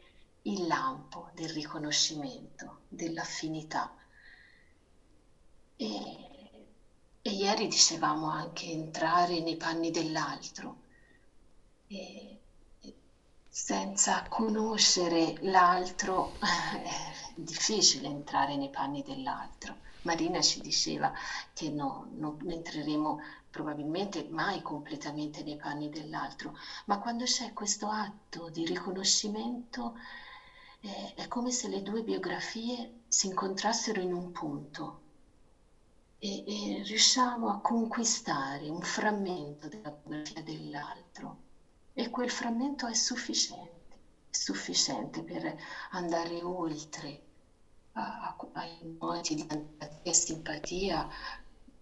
il 0.44 0.66
lampo 0.66 1.30
del 1.36 1.50
riconoscimento, 1.50 2.80
dell'affinità. 2.88 3.96
E 5.76 6.31
e 7.24 7.30
ieri 7.32 7.68
dicevamo 7.68 8.30
anche 8.30 8.66
entrare 8.66 9.42
nei 9.42 9.56
panni 9.56 9.92
dell'altro, 9.92 10.78
e 11.88 12.40
senza 13.48 14.26
conoscere 14.28 15.38
l'altro 15.42 16.34
è 16.42 17.34
difficile 17.36 18.08
entrare 18.08 18.56
nei 18.56 18.70
panni 18.70 19.04
dell'altro. 19.04 19.78
Marina 20.04 20.42
ci 20.42 20.62
diceva 20.62 21.14
che 21.54 21.70
no, 21.70 22.08
non 22.14 22.40
entreremo 22.50 23.20
probabilmente 23.52 24.28
mai 24.30 24.62
completamente 24.64 25.44
nei 25.44 25.58
panni 25.58 25.90
dell'altro, 25.90 26.58
ma 26.86 27.00
quando 27.00 27.26
c'è 27.26 27.54
questo 27.54 27.88
atto 27.88 28.50
di 28.50 28.66
riconoscimento 28.66 29.96
eh, 30.80 31.14
è 31.14 31.28
come 31.28 31.52
se 31.52 31.68
le 31.68 31.84
due 31.84 32.02
biografie 32.02 33.02
si 33.08 33.28
incontrassero 33.28 34.02
in 34.02 34.14
un 34.14 34.32
punto 34.32 35.01
e, 36.24 36.44
e 36.46 36.84
riusciamo 36.84 37.50
a 37.50 37.62
conquistare 37.62 38.70
un 38.70 38.82
frammento 38.82 39.68
della 39.68 39.90
biografia 39.90 40.44
dell'altro. 40.44 41.38
E 41.94 42.12
quel 42.12 42.30
frammento 42.30 42.86
è 42.86 42.94
sufficiente, 42.94 43.98
è 44.30 44.36
sufficiente 44.36 45.24
per 45.24 45.58
andare 45.90 46.44
oltre 46.44 47.22
a, 47.94 48.36
a, 48.38 48.48
ai 48.54 48.96
moti 49.00 49.34
di 49.34 49.48
antipatia 49.50 50.00
e 50.04 50.14
simpatia 50.14 51.10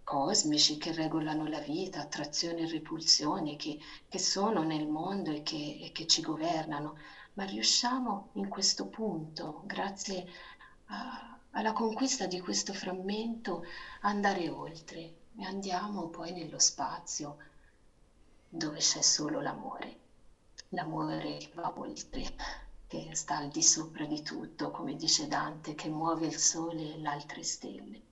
cosmici 0.02 0.78
che 0.78 0.92
regolano 0.92 1.46
la 1.46 1.60
vita, 1.60 2.00
attrazione 2.00 2.62
e 2.62 2.70
repulsione 2.70 3.56
che, 3.56 3.78
che 4.08 4.18
sono 4.18 4.62
nel 4.62 4.88
mondo 4.88 5.30
e 5.30 5.42
che, 5.42 5.78
e 5.82 5.92
che 5.92 6.06
ci 6.06 6.22
governano, 6.22 6.96
ma 7.34 7.44
riusciamo 7.44 8.30
in 8.32 8.48
questo 8.48 8.86
punto, 8.86 9.62
grazie 9.66 10.26
a, 10.86 11.29
alla 11.52 11.72
conquista 11.72 12.26
di 12.26 12.40
questo 12.40 12.72
frammento 12.72 13.64
andare 14.02 14.48
oltre 14.48 14.98
e 15.36 15.44
andiamo 15.44 16.08
poi 16.08 16.32
nello 16.32 16.58
spazio 16.58 17.36
dove 18.48 18.78
c'è 18.78 19.00
solo 19.00 19.40
l'amore, 19.40 19.98
l'amore 20.70 21.38
che 21.38 21.50
va 21.54 21.72
oltre, 21.76 22.34
che 22.86 23.10
sta 23.14 23.36
al 23.38 23.48
di 23.48 23.62
sopra 23.62 24.04
di 24.04 24.22
tutto, 24.22 24.70
come 24.70 24.96
dice 24.96 25.28
Dante, 25.28 25.74
che 25.74 25.88
muove 25.88 26.26
il 26.26 26.36
sole 26.36 26.94
e 26.94 26.98
le 26.98 27.08
altre 27.08 27.42
stelle. 27.44 28.02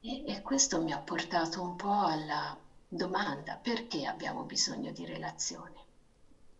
E, 0.00 0.24
e 0.26 0.42
questo 0.42 0.82
mi 0.82 0.92
ha 0.92 0.98
portato 0.98 1.62
un 1.62 1.76
po' 1.76 2.00
alla 2.00 2.58
domanda, 2.88 3.56
perché 3.56 4.04
abbiamo 4.04 4.42
bisogno 4.42 4.90
di 4.90 5.06
relazione? 5.06 5.80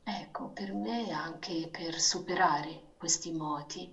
Ecco, 0.05 0.49
per 0.49 0.73
me 0.73 1.11
anche 1.11 1.69
per 1.69 1.99
superare 2.01 2.93
questi 2.97 3.33
moti 3.33 3.93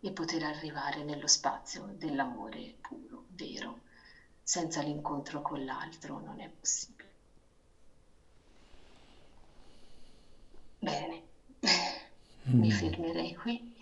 e 0.00 0.12
poter 0.12 0.44
arrivare 0.44 1.02
nello 1.02 1.26
spazio 1.26 1.94
dell'amore 1.96 2.76
puro, 2.80 3.24
vero. 3.30 3.80
Senza 4.42 4.80
l'incontro 4.80 5.42
con 5.42 5.64
l'altro 5.64 6.20
non 6.20 6.40
è 6.40 6.48
possibile. 6.48 7.08
Bene, 10.78 11.22
mm. 12.48 12.58
mi 12.60 12.70
fermerei 12.70 13.34
qui 13.34 13.76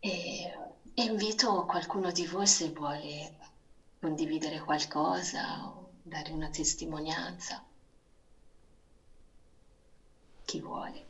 e, 0.00 0.52
e 0.94 1.02
invito 1.02 1.64
qualcuno 1.66 2.10
di 2.10 2.26
voi 2.26 2.46
se 2.46 2.70
vuole 2.70 3.36
condividere 4.00 4.60
qualcosa 4.60 5.66
o 5.66 5.90
dare 6.02 6.32
una 6.32 6.48
testimonianza. 6.48 7.62
Chi 10.44 10.60
vuole. 10.60 11.07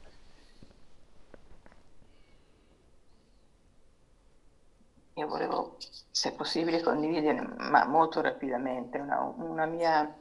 Io 5.19 5.27
volevo, 5.27 5.79
se 6.13 6.33
possibile, 6.33 6.81
condividere, 6.81 7.41
ma 7.41 7.85
molto 7.87 8.21
rapidamente, 8.21 8.99
una, 8.99 9.21
una, 9.21 9.67
mia, 9.67 10.17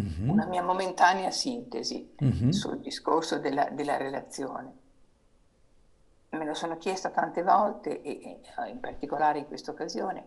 mm-hmm. 0.00 0.28
una 0.28 0.44
mia, 0.46 0.60
momentanea 0.60 1.30
sintesi 1.30 2.16
mm-hmm. 2.22 2.48
sul 2.48 2.80
discorso 2.80 3.38
della, 3.38 3.68
della, 3.70 3.96
relazione. 3.96 4.72
Me 6.30 6.44
lo 6.44 6.54
sono 6.54 6.76
chiesto 6.78 7.12
tante 7.12 7.44
volte, 7.44 8.02
e, 8.02 8.40
e 8.42 8.68
in 8.68 8.80
particolare 8.80 9.38
in 9.38 9.46
questa 9.46 9.70
occasione, 9.70 10.24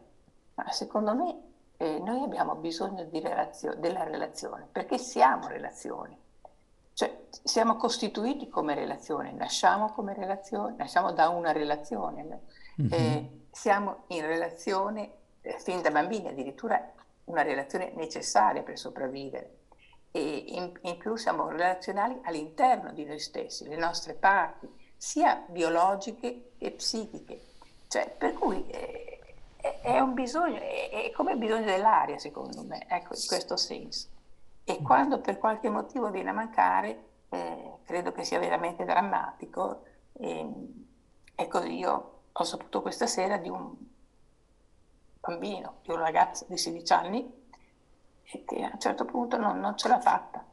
ma 0.54 0.72
secondo 0.72 1.14
me 1.14 1.42
eh, 1.76 2.00
noi 2.00 2.24
abbiamo 2.24 2.56
bisogno 2.56 3.06
relazio- 3.12 3.76
della 3.76 4.04
relazione, 4.06 4.70
perché 4.72 4.98
siamo 4.98 5.48
relazioni. 5.48 6.18
Cioè, 6.94 7.26
siamo 7.44 7.76
costituiti 7.76 8.48
come 8.48 8.74
relazione, 8.74 9.34
nasciamo 9.34 9.92
come 9.92 10.14
relazione, 10.14 10.76
nasciamo 10.78 11.12
da 11.12 11.28
una 11.28 11.52
relazione. 11.52 12.24
Mm-hmm. 12.82 12.94
Eh, 12.94 13.39
siamo 13.52 14.04
in 14.08 14.26
relazione 14.26 15.12
eh, 15.42 15.58
fin 15.60 15.82
da 15.82 15.92
bambini, 15.92 16.28
addirittura 16.28 16.94
una 17.26 17.42
relazione 17.42 17.92
necessaria 17.96 18.64
per 18.64 18.78
sopravvivere. 18.78 19.58
E 20.12 20.22
in, 20.48 20.72
in, 20.82 20.98
più 20.98 21.16
siamo 21.16 21.50
relazionali 21.50 22.20
all'interno 22.24 22.92
di 22.92 23.06
noi 23.06 23.20
stessi, 23.20 23.68
le 23.68 23.78
nostre 23.78 24.14
parti, 24.14 24.68
sia 24.98 25.46
biologiche 25.48 26.54
che 26.58 26.72
psichiche. 26.72 27.42
Cioè, 27.88 28.10
per 28.18 28.34
cui 28.34 28.66
eh, 28.68 29.20
è, 29.82 30.00
un 30.00 30.14
bisogno, 30.14 30.58
è, 30.58 30.90
è, 30.90 31.12
come 31.12 31.34
il 31.34 31.38
bisogno 31.38 31.66
dell'aria 31.66 32.18
secondo 32.18 32.64
me, 32.64 32.86
ecco, 32.88 33.14
in 33.14 33.28
questo 33.28 33.56
senso. 33.56 34.08
E 34.64 34.82
quando 34.82 35.20
per 35.20 35.38
qualche 35.38 35.70
motivo 35.70 36.10
viene 36.10 36.30
a 36.30 36.34
mancare, 36.34 37.04
eh, 37.30 37.74
credo 37.86 38.12
che 38.12 38.24
sia 38.24 38.40
veramente 38.40 38.86
drammatico. 38.86 39.84
E, 40.14 40.48
e 41.36 41.48
così 41.48 41.78
io 41.78 42.19
ho 42.32 42.44
saputo 42.44 42.82
questa 42.82 43.08
sera 43.08 43.38
di 43.38 43.50
un 43.50 43.76
bambino, 45.20 45.78
di 45.84 45.92
un 45.92 45.98
ragazzo 45.98 46.46
di 46.48 46.58
16 46.58 46.94
anni, 46.94 47.48
che 48.24 48.64
a 48.64 48.70
un 48.72 48.80
certo 48.80 49.06
punto 49.06 49.38
non, 49.38 49.60
non 49.60 49.78
ce 49.78 49.88
l'ha 49.88 50.00
fatta. 50.00 50.46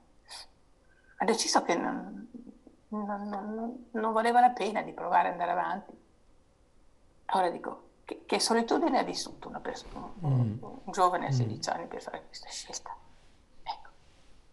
Ha 1.18 1.24
deciso 1.24 1.62
che 1.62 1.74
non, 1.76 2.28
non, 2.88 3.28
non, 3.28 3.86
non, 3.90 4.12
valeva 4.12 4.40
la 4.40 4.50
pena 4.50 4.82
di 4.82 4.92
provare 4.92 5.28
ad 5.28 5.32
andare 5.32 5.50
avanti. 5.50 5.92
Ora 7.32 7.50
dico, 7.50 7.88
che, 8.04 8.22
che 8.24 8.38
solitudine 8.38 8.98
ha 8.98 9.02
vissuto 9.02 9.48
una 9.48 9.60
persona, 9.60 10.10
mm. 10.24 10.58
un, 10.60 10.80
giovane 10.92 11.26
a 11.26 11.32
16 11.32 11.70
mm. 11.70 11.72
anni 11.72 11.86
per 11.86 12.02
fare 12.02 12.24
questa 12.26 12.48
scelta? 12.48 12.94
Ecco, 13.62 13.90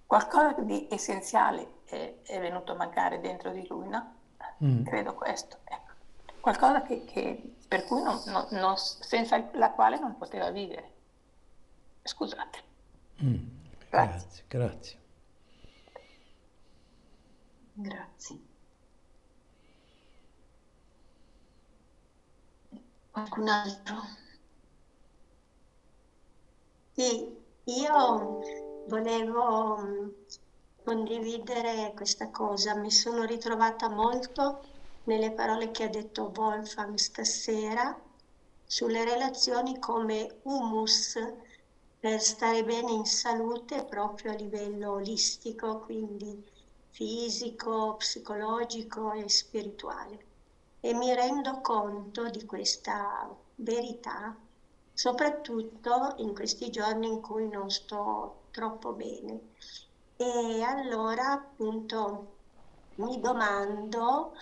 qualcosa 0.06 0.62
di 0.62 0.88
essenziale 0.90 1.82
è, 1.86 2.22
è, 2.24 2.40
venuto 2.40 2.72
a 2.74 2.76
mancare 2.76 3.20
dentro 3.20 3.52
di 3.52 3.66
lui, 3.68 3.88
no? 3.88 4.16
Mm. 4.64 4.84
Credo 4.84 5.14
questo. 5.14 5.60
Ecco. 5.66 5.83
Qualcosa 6.44 6.82
che, 6.82 7.06
che, 7.06 7.56
per 7.70 7.86
cui 7.86 8.02
senza 9.00 9.50
la 9.54 9.72
quale 9.72 9.98
non 9.98 10.18
poteva 10.18 10.50
vivere. 10.52 10.92
Scusate. 12.04 12.60
Mm. 13.24 13.48
Grazie. 13.90 14.44
grazie. 14.50 15.00
Grazie. 17.72 18.40
Qualcun 23.10 23.48
altro? 23.48 23.96
Sì, 26.92 27.38
io 27.64 28.40
volevo 28.90 29.78
mm, 29.78 30.10
condividere 30.84 31.94
questa 31.96 32.30
cosa. 32.32 32.76
Mi 32.76 32.92
sono 32.92 33.24
ritrovata 33.24 33.88
molto 33.88 34.73
nelle 35.06 35.32
parole 35.32 35.72
che 35.72 35.84
ha 35.84 35.90
detto 35.90 36.32
Wolfgang 36.36 36.96
stasera 36.96 38.00
sulle 38.66 39.04
relazioni 39.04 39.78
come 39.80 40.40
humus 40.44 41.18
per 42.00 42.22
stare 42.22 42.64
bene 42.64 42.92
in 42.92 43.06
salute 43.06 43.84
proprio 43.86 44.32
a 44.32 44.36
livello 44.36 44.94
olistico, 44.94 45.80
quindi 45.80 46.44
fisico, 46.90 47.96
psicologico 47.98 49.12
e 49.14 49.30
spirituale. 49.30 50.26
E 50.80 50.94
mi 50.94 51.14
rendo 51.14 51.62
conto 51.62 52.30
di 52.30 52.46
questa 52.46 53.34
verità, 53.56 54.36
soprattutto 54.94 56.16
in 56.18 56.34
questi 56.34 56.70
giorni 56.70 57.08
in 57.08 57.22
cui 57.22 57.48
non 57.48 57.70
sto 57.70 58.48
troppo 58.52 58.92
bene. 58.94 59.54
E 60.18 60.62
allora 60.62 61.32
appunto 61.32 62.36
mi 62.96 63.20
domando, 63.20 64.34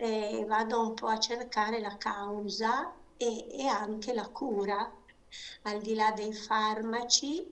eh, 0.00 0.44
vado 0.46 0.80
un 0.80 0.94
po' 0.94 1.08
a 1.08 1.18
cercare 1.18 1.80
la 1.80 1.96
causa 1.96 2.94
e, 3.16 3.46
e 3.50 3.66
anche 3.66 4.14
la 4.14 4.28
cura, 4.28 4.90
al 5.62 5.80
di 5.80 5.94
là 5.94 6.12
dei 6.12 6.32
farmaci, 6.32 7.44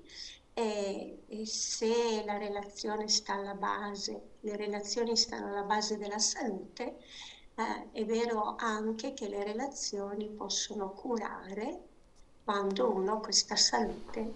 e, 0.55 1.25
e 1.27 1.47
se 1.47 2.23
la 2.25 2.39
relazione 2.39 3.09
sta 3.09 3.35
alla 3.35 3.55
base, 3.55 4.37
le 4.41 4.57
relazioni 4.57 5.17
stanno 5.17 5.49
alla 5.49 5.65
base 5.65 5.99
della 5.99 6.21
salute, 6.21 6.99
eh, 7.57 7.91
è 7.91 8.05
vero 8.05 8.55
anche 8.57 9.13
che 9.13 9.29
le 9.29 9.43
relazioni 9.43 10.29
possono 10.29 10.93
curare 10.93 11.81
quando 12.45 12.93
uno 12.93 13.19
questa 13.21 13.57
salute 13.57 14.35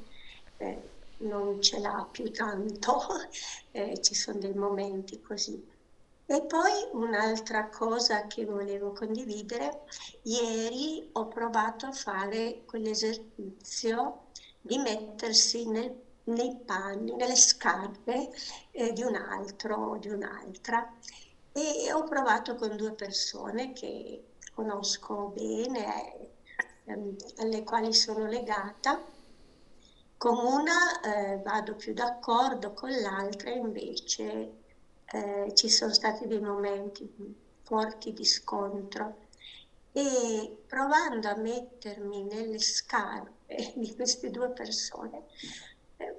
eh, 0.56 0.88
non 1.18 1.62
ce 1.62 1.78
l'ha 1.78 2.06
più 2.10 2.30
tanto, 2.32 3.06
eh, 3.70 4.00
ci 4.02 4.14
sono 4.14 4.38
dei 4.40 4.54
momenti 4.54 5.20
così. 5.20 5.64
E 6.32 6.42
poi 6.42 6.70
un'altra 6.92 7.68
cosa 7.70 8.28
che 8.28 8.44
volevo 8.44 8.92
condividere, 8.92 9.80
ieri 10.22 11.08
ho 11.14 11.26
provato 11.26 11.86
a 11.86 11.92
fare 11.92 12.62
quell'esercizio 12.66 14.26
di 14.60 14.78
mettersi 14.78 15.68
nel 15.68 15.92
nei 16.24 16.56
panni, 16.64 17.16
nelle 17.16 17.34
scarpe 17.34 18.30
eh, 18.70 18.92
di 18.92 19.02
un 19.02 19.16
altro 19.16 19.74
o 19.74 19.96
di 19.96 20.08
un'altra. 20.08 20.88
E 21.50 21.92
ho 21.92 22.04
provato 22.04 22.54
con 22.54 22.76
due 22.76 22.92
persone 22.92 23.72
che 23.72 24.34
conosco 24.54 25.32
bene, 25.34 26.28
ehm, 26.84 27.16
alle 27.38 27.64
quali 27.64 27.92
sono 27.92 28.26
legata. 28.26 29.02
Con 30.16 30.36
una 30.38 31.00
eh, 31.00 31.38
vado 31.42 31.74
più 31.74 31.92
d'accordo, 31.92 32.72
con 32.72 32.90
l'altra 32.90 33.50
invece 33.50 34.59
eh, 35.12 35.52
ci 35.54 35.68
sono 35.68 35.92
stati 35.92 36.26
dei 36.26 36.40
momenti 36.40 37.08
forti 37.62 38.12
di 38.12 38.24
scontro. 38.24 39.28
E 39.92 40.62
provando 40.66 41.28
a 41.28 41.36
mettermi 41.36 42.22
nelle 42.22 42.60
scarpe 42.60 43.72
di 43.74 43.94
queste 43.94 44.30
due 44.30 44.50
persone, 44.50 45.24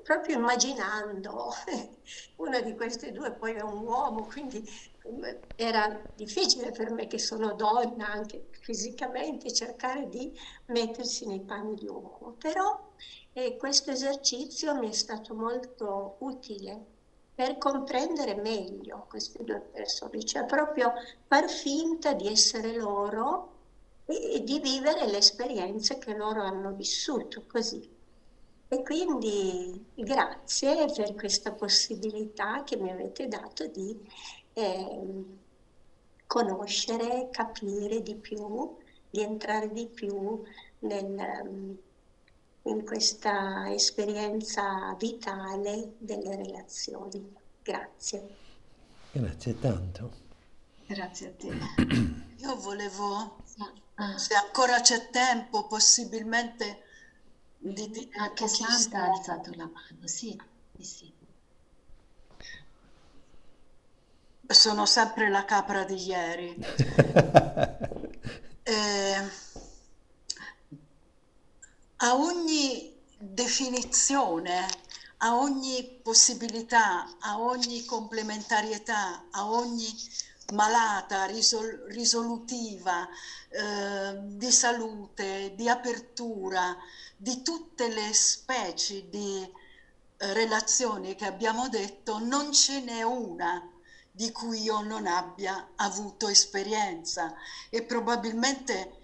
proprio 0.04 0.38
immaginando 0.38 1.52
una 2.38 2.60
di 2.62 2.76
queste 2.76 3.12
due 3.12 3.32
poi 3.32 3.54
è 3.54 3.62
un 3.62 3.86
uomo, 3.86 4.26
quindi 4.26 4.64
era 5.56 6.00
difficile 6.16 6.72
per 6.72 6.92
me 6.92 7.08
che 7.08 7.18
sono 7.18 7.54
donna 7.54 8.08
anche 8.08 8.50
fisicamente 8.60 9.52
cercare 9.52 10.08
di 10.10 10.38
mettersi 10.68 11.26
nei 11.26 11.42
panni 11.42 11.76
di 11.76 11.88
un 11.88 11.96
uomo, 11.96 12.36
però 12.38 12.92
eh, 13.34 13.56
questo 13.58 13.92
esercizio 13.92 14.76
mi 14.76 14.90
è 14.90 14.94
stato 14.94 15.34
molto 15.34 16.18
utile 16.20 16.91
per 17.42 17.58
comprendere 17.58 18.36
meglio 18.36 19.08
queste 19.10 19.44
due 19.44 19.60
persone, 19.62 20.24
cioè 20.24 20.46
proprio 20.46 20.94
far 21.26 21.50
finta 21.50 22.14
di 22.14 22.28
essere 22.28 22.72
loro 22.76 23.50
e 24.06 24.44
di 24.44 24.60
vivere 24.60 25.08
le 25.08 25.18
esperienze 25.18 25.98
che 25.98 26.14
loro 26.14 26.44
hanno 26.44 26.72
vissuto 26.74 27.46
così. 27.48 27.90
E 28.68 28.84
quindi 28.84 29.88
grazie 29.96 30.86
per 30.94 31.16
questa 31.16 31.52
possibilità 31.54 32.64
che 32.64 32.78
mi 32.78 32.92
avete 32.92 33.28
dato 33.28 33.66
di 33.66 34.00
eh, 34.54 35.24
conoscere, 36.28 37.30
capire 37.32 38.04
di 38.04 38.18
più, 38.18 38.78
di 39.10 39.20
entrare 39.20 39.72
di 39.72 39.88
più 39.88 40.44
nel, 40.82 41.76
in 42.64 42.86
questa 42.86 43.72
esperienza 43.74 44.96
vitale 44.98 45.96
delle 45.98 46.36
relazioni. 46.36 47.34
Grazie. 47.64 48.36
Grazie 49.12 49.60
tanto. 49.60 50.12
Grazie 50.86 51.28
a 51.28 51.32
te. 51.32 51.50
Io 52.38 52.56
volevo, 52.58 53.44
ah. 53.96 54.18
se 54.18 54.34
ancora 54.36 54.82
c'è 54.82 55.10
tempo, 55.10 55.68
possibilmente 55.68 56.84
di, 57.58 57.90
di, 57.90 58.10
anche 58.18 58.48
Santa 58.48 59.04
ha 59.04 59.12
alzato 59.12 59.52
la 59.56 59.70
mano, 59.72 60.08
sì, 60.08 60.40
sì, 60.78 60.84
sì. 60.84 61.14
Sono 64.48 64.86
sempre 64.86 65.30
la 65.30 65.46
capra 65.46 65.86
di 65.86 65.96
ieri. 65.96 66.56
eh, 68.64 69.30
a 72.04 72.16
ogni 72.16 73.00
definizione, 73.18 74.68
a 75.18 75.36
ogni 75.36 76.00
possibilità, 76.02 77.18
a 77.20 77.40
ogni 77.40 77.86
complementarietà, 77.86 79.26
a 79.30 79.48
ogni 79.48 79.88
malata, 80.54 81.26
risol- 81.26 81.86
risolutiva, 81.90 83.08
eh, 83.50 84.18
di 84.20 84.52
salute, 84.52 85.54
di 85.56 85.70
apertura, 85.70 86.76
di 87.16 87.44
tutte 87.44 87.88
le 87.90 88.12
specie 88.14 89.08
di 89.08 89.48
eh, 90.18 90.34
relazioni 90.34 91.14
che 91.16 91.26
abbiamo 91.26 91.70
detto, 91.70 92.18
non 92.18 92.52
ce 92.52 92.82
n'è 92.82 93.04
una 93.04 93.64
di 94.12 94.32
cui 94.32 94.64
io 94.64 94.82
non 94.82 95.06
abbia 95.06 95.74
avuto 95.76 96.28
esperienza 96.30 97.34
e 97.70 97.84
probabilmente 97.84 98.98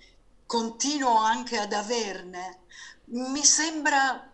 continuo 0.47 1.17
anche 1.17 1.57
ad 1.59 1.73
averne. 1.73 2.61
Mi 3.09 3.43
sembra 3.43 4.31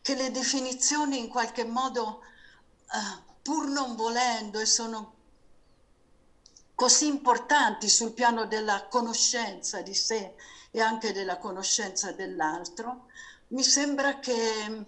che 0.00 0.14
le 0.14 0.30
definizioni 0.30 1.18
in 1.18 1.28
qualche 1.28 1.64
modo, 1.64 2.22
eh, 2.22 3.22
pur 3.42 3.68
non 3.68 3.94
volendo, 3.94 4.58
e 4.58 4.66
sono 4.66 5.14
così 6.74 7.06
importanti 7.06 7.88
sul 7.88 8.12
piano 8.12 8.46
della 8.46 8.88
conoscenza 8.88 9.82
di 9.82 9.94
sé 9.94 10.34
e 10.72 10.80
anche 10.80 11.12
della 11.12 11.38
conoscenza 11.38 12.10
dell'altro, 12.12 13.06
mi 13.48 13.62
sembra 13.62 14.18
che 14.18 14.64
eh, 14.64 14.84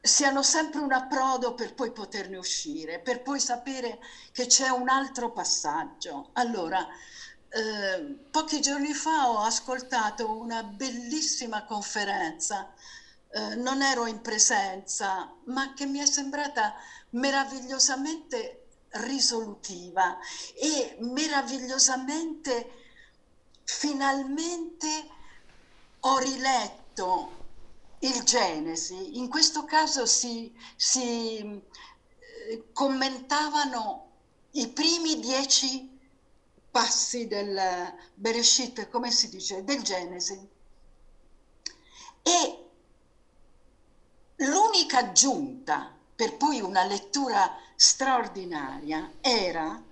siano 0.00 0.42
sempre 0.42 0.80
un 0.80 0.92
approdo 0.92 1.52
per 1.54 1.74
poi 1.74 1.92
poterne 1.92 2.38
uscire, 2.38 2.98
per 3.00 3.20
poi 3.20 3.40
sapere 3.40 3.98
che 4.32 4.46
c'è 4.46 4.68
un 4.68 4.88
altro 4.88 5.32
passaggio. 5.32 6.30
Allora, 6.34 6.86
eh, 7.50 8.16
pochi 8.30 8.60
giorni 8.60 8.92
fa 8.92 9.30
ho 9.30 9.38
ascoltato 9.38 10.30
una 10.30 10.62
bellissima 10.62 11.64
conferenza, 11.64 12.72
eh, 13.30 13.54
non 13.56 13.82
ero 13.82 14.06
in 14.06 14.20
presenza, 14.20 15.32
ma 15.44 15.72
che 15.74 15.86
mi 15.86 15.98
è 15.98 16.06
sembrata 16.06 16.74
meravigliosamente 17.10 18.64
risolutiva 18.90 20.18
e 20.54 20.96
meravigliosamente 21.00 22.70
finalmente 23.64 25.08
ho 26.00 26.18
riletto 26.18 27.36
il 28.00 28.22
Genesi. 28.22 29.18
In 29.18 29.28
questo 29.28 29.64
caso 29.64 30.06
si, 30.06 30.54
si 30.76 31.38
eh, 31.38 32.64
commentavano 32.72 34.06
i 34.52 34.68
primi 34.68 35.18
dieci 35.20 35.97
passi 36.70 37.26
del 37.26 37.94
Bereshit, 38.14 38.88
come 38.88 39.10
si 39.10 39.28
dice, 39.28 39.64
del 39.64 39.82
Genesi. 39.82 40.48
E 42.22 42.68
l'unica 44.36 44.98
aggiunta 44.98 45.96
per 46.14 46.36
poi 46.36 46.60
una 46.60 46.84
lettura 46.84 47.56
straordinaria 47.74 49.12
era, 49.20 49.82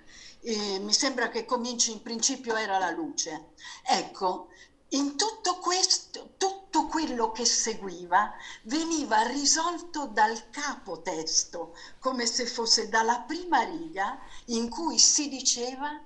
eh, 0.41 0.79
mi 0.81 0.93
sembra 0.93 1.29
che 1.29 1.45
cominci 1.45 1.93
in 1.93 2.03
principio 2.03 2.57
era 2.57 2.79
la 2.79 2.91
luce. 2.91 3.53
Ecco, 3.83 4.49
in 4.91 5.17
tutto 5.17 5.59
questo, 5.59 6.35
tutto 6.37 6.87
quello 6.87 7.33
che 7.33 7.45
seguiva 7.45 8.33
veniva 8.63 9.23
risolto 9.23 10.07
dal 10.07 10.51
capotesto, 10.51 11.75
come 11.99 12.27
se 12.27 12.47
fosse 12.47 12.89
dalla 12.89 13.21
prima 13.21 13.63
riga 13.63 14.19
in 14.47 14.69
cui 14.69 14.99
si 14.99 15.29
diceva 15.29 16.01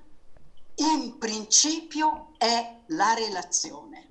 in 0.81 1.19
principio 1.19 2.35
è 2.39 2.79
la 2.87 3.15
relazione. 3.15 4.07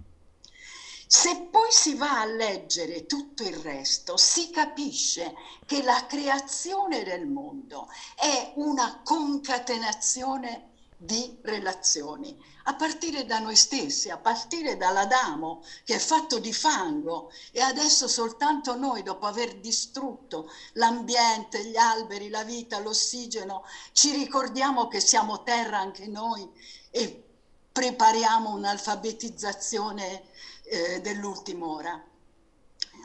Se 1.07 1.47
poi 1.49 1.71
si 1.71 1.95
va 1.95 2.21
a 2.21 2.25
leggere 2.25 3.07
tutto 3.07 3.41
il 3.41 3.55
resto, 3.55 4.15
si 4.15 4.51
capisce 4.51 5.33
che 5.65 5.81
la 5.81 6.05
creazione 6.05 7.03
del 7.03 7.25
mondo 7.25 7.87
è 8.15 8.53
una 8.57 9.01
concatenazione 9.03 10.73
di 10.95 11.39
relazioni, 11.41 12.37
a 12.69 12.75
partire 12.75 13.25
da 13.25 13.39
noi 13.39 13.55
stessi, 13.55 14.11
a 14.11 14.17
partire 14.17 14.77
dall'Adamo 14.77 15.63
che 15.83 15.95
è 15.95 15.99
fatto 15.99 16.37
di 16.37 16.53
fango 16.53 17.31
e 17.51 17.61
adesso 17.61 18.07
soltanto 18.07 18.75
noi, 18.75 19.01
dopo 19.01 19.25
aver 19.25 19.55
distrutto 19.55 20.51
l'ambiente, 20.73 21.65
gli 21.65 21.77
alberi, 21.77 22.29
la 22.29 22.43
vita, 22.43 22.77
l'ossigeno, 22.77 23.63
ci 23.91 24.11
ricordiamo 24.11 24.87
che 24.87 24.99
siamo 24.99 25.41
terra 25.41 25.79
anche 25.79 26.05
noi 26.05 26.47
e 26.91 27.23
prepariamo 27.71 28.51
un'alfabetizzazione 28.51 30.25
eh, 30.63 31.01
dell'ultima 31.01 31.65
ora. 31.65 32.03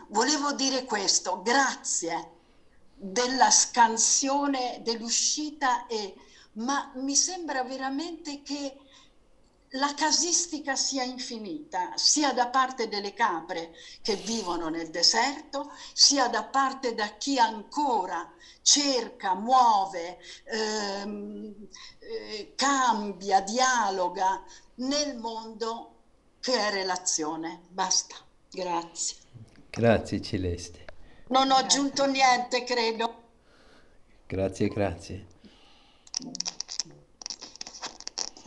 Volevo 0.08 0.52
dire 0.52 0.84
questo, 0.84 1.40
grazie 1.40 2.32
della 2.94 3.50
scansione, 3.50 4.80
dell'uscita 4.82 5.86
e 5.86 6.16
ma 6.56 6.92
mi 6.96 7.16
sembra 7.16 7.64
veramente 7.64 8.42
che 8.42 8.76
la 9.74 9.92
casistica 9.94 10.76
sia 10.76 11.02
infinita, 11.02 11.96
sia 11.96 12.32
da 12.32 12.48
parte 12.48 12.88
delle 12.88 13.12
capre 13.12 13.72
che 14.02 14.14
vivono 14.16 14.68
nel 14.68 14.90
deserto, 14.90 15.72
sia 15.92 16.28
da 16.28 16.44
parte 16.44 16.94
da 16.94 17.08
chi 17.16 17.38
ancora 17.38 18.32
cerca, 18.62 19.34
muove, 19.34 20.18
ehm, 20.44 21.54
eh, 21.98 22.52
cambia, 22.54 23.40
dialoga 23.40 24.42
nel 24.76 25.16
mondo 25.16 25.94
che 26.40 26.56
è 26.56 26.70
relazione. 26.70 27.62
Basta, 27.68 28.16
grazie. 28.50 29.16
Grazie 29.70 30.22
Celeste. 30.22 30.84
Non 31.28 31.50
ho 31.50 31.56
aggiunto 31.56 32.06
niente, 32.06 32.62
credo. 32.64 33.22
Grazie, 34.26 34.68
grazie. 34.68 35.26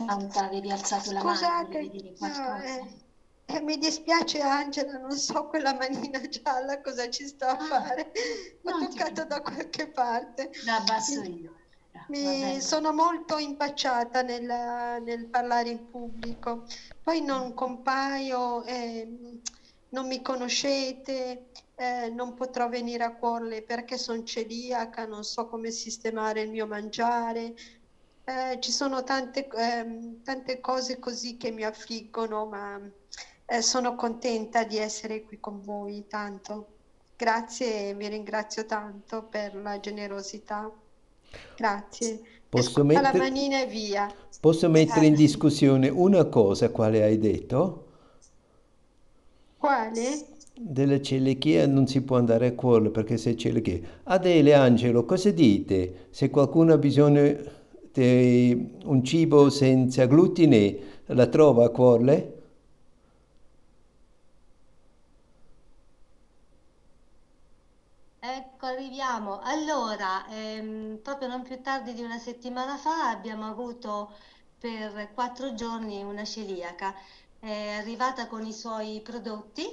Santa, 0.06 0.44
avevi 0.44 0.70
alzato 0.70 1.10
la 1.12 1.20
Scusate, 1.20 1.78
mano, 1.80 2.14
qualcosa? 2.16 2.56
no, 2.56 2.62
eh, 2.62 3.04
eh, 3.46 3.60
mi 3.62 3.76
dispiace 3.78 4.40
Angela, 4.40 4.98
non 4.98 5.16
so 5.16 5.46
quella 5.48 5.74
manina 5.74 6.20
gialla 6.28 6.80
cosa 6.80 7.08
ci 7.10 7.26
sta 7.26 7.50
a 7.50 7.56
Ah, 7.58 7.64
fare. 7.66 8.12
L'ho 8.62 8.70
non 8.78 8.88
ti 8.88 8.96
toccata 8.96 9.24
da 9.24 9.40
qualche 9.40 9.88
parte. 9.90 10.50
La 10.64 10.76
abbasso 10.76 11.22
io. 11.22 11.54
Mi 12.08 12.60
sono 12.60 12.92
molto 12.92 13.36
impacciata 13.38 14.22
nel, 14.22 15.02
nel 15.02 15.26
parlare 15.28 15.68
in 15.70 15.90
pubblico. 15.90 16.64
Poi 17.02 17.20
non 17.22 17.52
compaio, 17.54 18.64
eh, 18.64 19.40
non 19.90 20.06
mi 20.06 20.22
conoscete, 20.22 21.50
eh, 21.74 22.08
non 22.10 22.34
potrò 22.34 22.68
venire 22.68 23.04
a 23.04 23.14
Cuorle 23.16 23.62
perché 23.62 23.98
sono 23.98 24.22
celiaca, 24.22 25.06
non 25.06 25.24
so 25.24 25.48
come 25.48 25.70
sistemare 25.70 26.42
il 26.42 26.50
mio 26.50 26.66
mangiare. 26.66 27.54
Eh, 28.28 28.60
ci 28.60 28.72
sono 28.72 29.04
tante, 29.04 29.48
ehm, 29.48 30.22
tante 30.22 30.60
cose 30.60 30.98
così 30.98 31.38
che 31.38 31.50
mi 31.50 31.64
affliggono, 31.64 32.44
ma 32.44 32.78
eh, 33.46 33.62
sono 33.62 33.94
contenta 33.94 34.64
di 34.64 34.76
essere 34.76 35.22
qui 35.22 35.40
con 35.40 35.62
voi, 35.62 36.04
tanto. 36.06 36.66
Grazie 37.16 37.88
e 37.88 37.94
vi 37.94 38.06
ringrazio 38.06 38.66
tanto 38.66 39.22
per 39.22 39.54
la 39.54 39.80
generosità. 39.80 40.70
Grazie. 41.56 42.20
Posso 42.46 42.68
scusa 42.68 43.00
la 43.00 43.12
mettere, 43.12 43.18
manina 43.18 43.62
e 43.62 43.66
via. 43.66 44.12
posso 44.40 44.68
mettere 44.68 45.06
in 45.06 45.14
discussione 45.14 45.88
una 45.88 46.26
cosa, 46.26 46.68
quale 46.68 47.02
hai 47.02 47.18
detto? 47.18 47.86
Quale? 49.56 50.26
Della 50.54 51.00
celiachia 51.00 51.66
non 51.66 51.86
si 51.86 52.02
può 52.02 52.18
andare 52.18 52.48
a 52.48 52.52
cuore 52.52 52.90
perché 52.90 53.16
sei 53.16 53.38
celiachia. 53.38 53.80
Adele, 54.02 54.52
Angelo, 54.52 55.06
cosa 55.06 55.30
dite? 55.30 56.08
Se 56.10 56.28
qualcuno 56.28 56.74
ha 56.74 56.78
bisogno 56.78 57.56
un 58.02 59.04
cibo 59.04 59.50
senza 59.50 60.06
glutine, 60.06 61.02
la 61.06 61.26
trova 61.26 61.64
a 61.66 61.70
cuore? 61.70 62.32
Ecco, 68.20 68.66
arriviamo. 68.66 69.38
Allora, 69.40 70.26
ehm, 70.28 70.98
proprio 71.02 71.28
non 71.28 71.42
più 71.42 71.60
tardi 71.62 71.94
di 71.94 72.02
una 72.02 72.18
settimana 72.18 72.76
fa 72.76 73.08
abbiamo 73.10 73.46
avuto 73.46 74.12
per 74.58 75.12
quattro 75.14 75.54
giorni 75.54 76.02
una 76.02 76.24
celiaca. 76.24 76.94
È 77.38 77.70
arrivata 77.78 78.26
con 78.26 78.44
i 78.44 78.52
suoi 78.52 79.00
prodotti, 79.02 79.64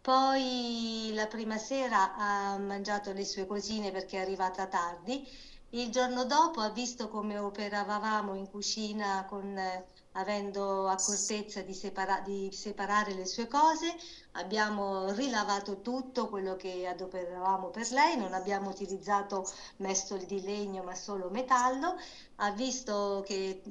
poi 0.00 1.10
la 1.14 1.26
prima 1.28 1.56
sera 1.58 2.14
ha 2.16 2.58
mangiato 2.58 3.12
le 3.12 3.24
sue 3.24 3.46
cosine 3.46 3.90
perché 3.92 4.18
è 4.18 4.20
arrivata 4.22 4.66
tardi. 4.66 5.26
Il 5.74 5.90
giorno 5.90 6.24
dopo 6.24 6.60
ha 6.62 6.70
visto 6.70 7.08
come 7.08 7.36
operavamo 7.38 8.34
in 8.34 8.48
cucina 8.48 9.26
con, 9.28 9.56
eh, 9.58 9.84
avendo 10.12 10.88
accortezza 10.88 11.62
di 11.62 11.74
separa- 11.74 12.20
di 12.20 12.48
separare 12.52 13.12
le 13.14 13.26
sue 13.26 13.46
cose. 13.48 13.94
Abbiamo 14.36 15.12
rilavato 15.12 15.80
tutto 15.80 16.28
quello 16.28 16.56
che 16.56 16.88
adoperavamo 16.88 17.68
per 17.68 17.88
lei, 17.92 18.16
non 18.16 18.32
abbiamo 18.34 18.70
utilizzato 18.70 19.48
mestoli 19.76 20.26
di 20.26 20.42
legno 20.42 20.82
ma 20.82 20.94
solo 20.96 21.30
metallo. 21.30 21.96
Ha 22.36 22.50
visto 22.50 23.22
che, 23.24 23.62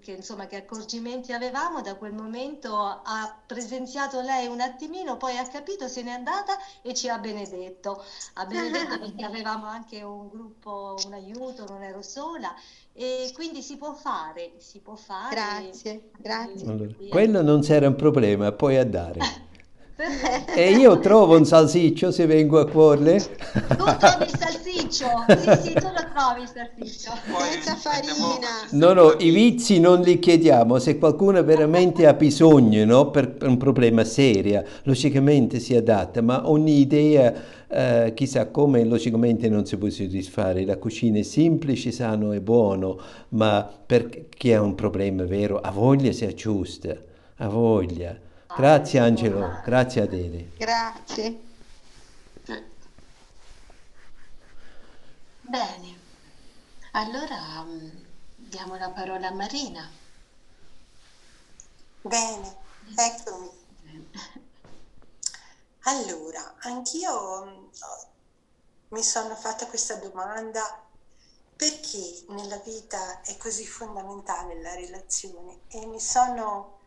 che, 0.00 0.12
insomma, 0.12 0.46
che 0.46 0.56
accorgimenti 0.56 1.32
avevamo, 1.32 1.80
da 1.80 1.94
quel 1.94 2.12
momento 2.12 2.76
ha 2.76 3.42
presenziato 3.46 4.20
lei 4.20 4.48
un 4.48 4.60
attimino, 4.60 5.16
poi 5.16 5.38
ha 5.38 5.46
capito, 5.46 5.88
se 5.88 6.02
n'è 6.02 6.10
andata 6.10 6.58
e 6.82 6.92
ci 6.92 7.08
ha 7.08 7.16
benedetto. 7.16 8.04
Ha 8.34 8.44
benedetto 8.44 8.98
perché 9.00 9.24
avevamo 9.24 9.64
anche 9.64 10.02
un 10.02 10.28
gruppo, 10.28 10.96
un 11.06 11.14
aiuto, 11.14 11.64
non 11.66 11.82
ero 11.82 12.02
sola 12.02 12.54
e 12.92 13.30
quindi 13.32 13.62
si 13.62 13.78
può 13.78 13.94
fare, 13.94 14.52
si 14.58 14.80
può 14.80 14.94
fare. 14.94 15.34
Grazie, 15.34 16.10
grazie. 16.18 16.68
Allora, 16.68 16.92
quello 17.08 17.40
non 17.40 17.62
sarà 17.62 17.88
un 17.88 17.96
problema, 17.96 18.52
puoi 18.52 18.76
andare. 18.76 19.20
Perfetto. 20.02 20.52
E 20.54 20.72
io 20.72 20.98
trovo 20.98 21.36
un 21.36 21.44
salsiccio 21.44 22.10
se 22.10 22.26
vengo 22.26 22.58
a 22.58 22.66
cuore? 22.68 23.18
Tu 23.18 23.76
trovi 23.76 24.24
il 24.24 24.36
salsiccio, 24.36 25.06
sì, 25.28 25.68
sì, 25.68 25.72
tu 25.74 25.86
lo 25.86 26.04
trovi 26.12 26.42
il 26.42 26.50
salsiccio. 26.52 27.12
Senza 27.52 27.76
farina. 27.76 28.14
No, 28.70 28.92
no, 28.94 29.14
i 29.20 29.30
vizi 29.30 29.78
non 29.78 30.00
li 30.00 30.18
chiediamo, 30.18 30.80
se 30.80 30.98
qualcuno 30.98 31.40
veramente 31.44 32.08
ha 32.08 32.14
bisogno, 32.14 32.84
no, 32.84 33.10
per 33.12 33.36
un 33.42 33.56
problema 33.58 34.02
serio, 34.02 34.64
logicamente 34.82 35.60
si 35.60 35.76
adatta, 35.76 36.20
ma 36.20 36.50
ogni 36.50 36.80
idea, 36.80 37.32
eh, 37.68 38.12
chissà 38.12 38.48
come, 38.48 38.82
logicamente 38.84 39.48
non 39.48 39.64
si 39.66 39.76
può 39.76 39.88
soddisfare. 39.88 40.64
La 40.64 40.78
cucina 40.78 41.20
è 41.20 41.22
semplice, 41.22 41.92
sano 41.92 42.32
e 42.32 42.40
buono, 42.40 42.98
ma 43.28 43.70
per 43.86 44.26
chi 44.30 44.52
ha 44.52 44.60
un 44.60 44.74
problema 44.74 45.22
vero, 45.22 45.60
ha 45.60 45.70
voglia 45.70 46.10
si 46.10 46.24
aggiusta, 46.24 46.92
ha 47.36 47.48
voglia. 47.48 48.30
Grazie 48.54 48.98
Angelo, 48.98 49.60
grazie 49.64 50.02
Adele. 50.02 50.50
Grazie. 50.58 51.40
Bene, 55.40 55.98
allora 56.92 57.62
mm, 57.62 57.88
diamo 58.36 58.76
la 58.76 58.90
parola 58.90 59.28
a 59.28 59.32
Marina. 59.32 59.90
Bene, 62.02 62.56
eccomi. 62.94 63.50
Allora, 65.84 66.54
anch'io 66.60 67.44
mm, 67.44 67.64
mi 68.88 69.02
sono 69.02 69.34
fatta 69.34 69.66
questa 69.66 69.96
domanda 69.96 70.82
perché 71.56 72.24
nella 72.28 72.58
vita 72.58 73.22
è 73.22 73.36
così 73.38 73.66
fondamentale 73.66 74.60
la 74.60 74.74
relazione 74.74 75.60
e 75.68 75.86
mi 75.86 76.00
sono 76.00 76.80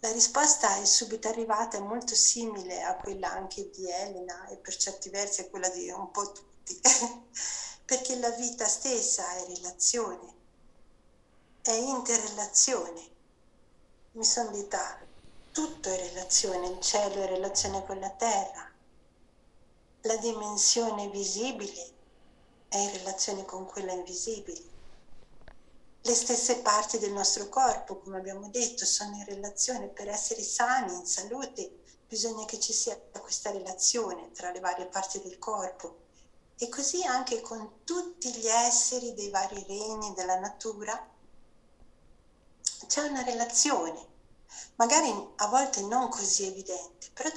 la 0.00 0.12
risposta 0.12 0.76
è 0.76 0.84
subito 0.84 1.28
arrivata, 1.28 1.78
è 1.78 1.80
molto 1.80 2.14
simile 2.14 2.82
a 2.82 2.96
quella 2.96 3.30
anche 3.30 3.70
di 3.70 3.90
Elena 3.90 4.46
e 4.48 4.56
per 4.56 4.76
certi 4.76 5.08
versi 5.08 5.40
a 5.40 5.48
quella 5.48 5.68
di 5.70 5.88
un 5.90 6.10
po' 6.10 6.32
tutti, 6.32 6.78
perché 7.84 8.16
la 8.18 8.30
vita 8.30 8.66
stessa 8.66 9.32
è 9.36 9.46
relazione, 9.46 10.34
è 11.62 11.72
interrelazione. 11.72 13.14
Mi 14.12 14.24
sono 14.24 14.50
detta, 14.50 14.98
tutto 15.50 15.88
è 15.88 15.96
relazione, 15.96 16.68
il 16.68 16.80
cielo 16.80 17.22
è 17.22 17.26
relazione 17.26 17.84
con 17.84 17.98
la 17.98 18.10
terra, 18.10 18.70
la 20.02 20.16
dimensione 20.16 21.08
visibile 21.08 21.94
è 22.68 22.76
in 22.76 22.92
relazione 22.92 23.44
con 23.44 23.64
quella 23.66 23.92
invisibile 23.92 24.75
le 26.06 26.14
stesse 26.14 26.58
parti 26.58 26.98
del 27.00 27.12
nostro 27.12 27.48
corpo, 27.48 27.98
come 27.98 28.18
abbiamo 28.18 28.48
detto, 28.48 28.84
sono 28.84 29.16
in 29.16 29.24
relazione. 29.24 29.88
Per 29.88 30.08
essere 30.08 30.40
sani, 30.40 30.94
in 30.94 31.04
salute, 31.04 31.82
bisogna 32.06 32.44
che 32.44 32.60
ci 32.60 32.72
sia 32.72 32.96
questa 33.18 33.50
relazione 33.50 34.30
tra 34.30 34.52
le 34.52 34.60
varie 34.60 34.86
parti 34.86 35.20
del 35.20 35.36
corpo. 35.40 36.04
E 36.58 36.68
così 36.68 37.02
anche 37.04 37.40
con 37.40 37.80
tutti 37.82 38.32
gli 38.32 38.46
esseri 38.46 39.14
dei 39.14 39.30
vari 39.30 39.64
regni 39.66 40.14
della 40.14 40.38
natura 40.38 41.14
c'è 42.86 43.00
una 43.02 43.22
relazione, 43.24 44.06
magari 44.76 45.10
a 45.36 45.46
volte 45.48 45.82
non 45.82 46.08
così 46.08 46.46
evidente, 46.46 47.08
però 47.12 47.30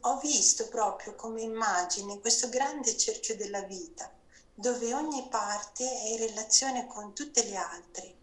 ho 0.00 0.18
visto 0.20 0.68
proprio 0.68 1.16
come 1.16 1.42
immagine 1.42 2.20
questo 2.20 2.48
grande 2.48 2.96
cerchio 2.96 3.36
della 3.36 3.62
vita 3.62 4.10
dove 4.54 4.94
ogni 4.94 5.28
parte 5.28 5.84
è 5.84 6.08
in 6.10 6.18
relazione 6.18 6.86
con 6.86 7.12
tutte 7.12 7.44
le 7.44 7.56
altre, 7.56 8.16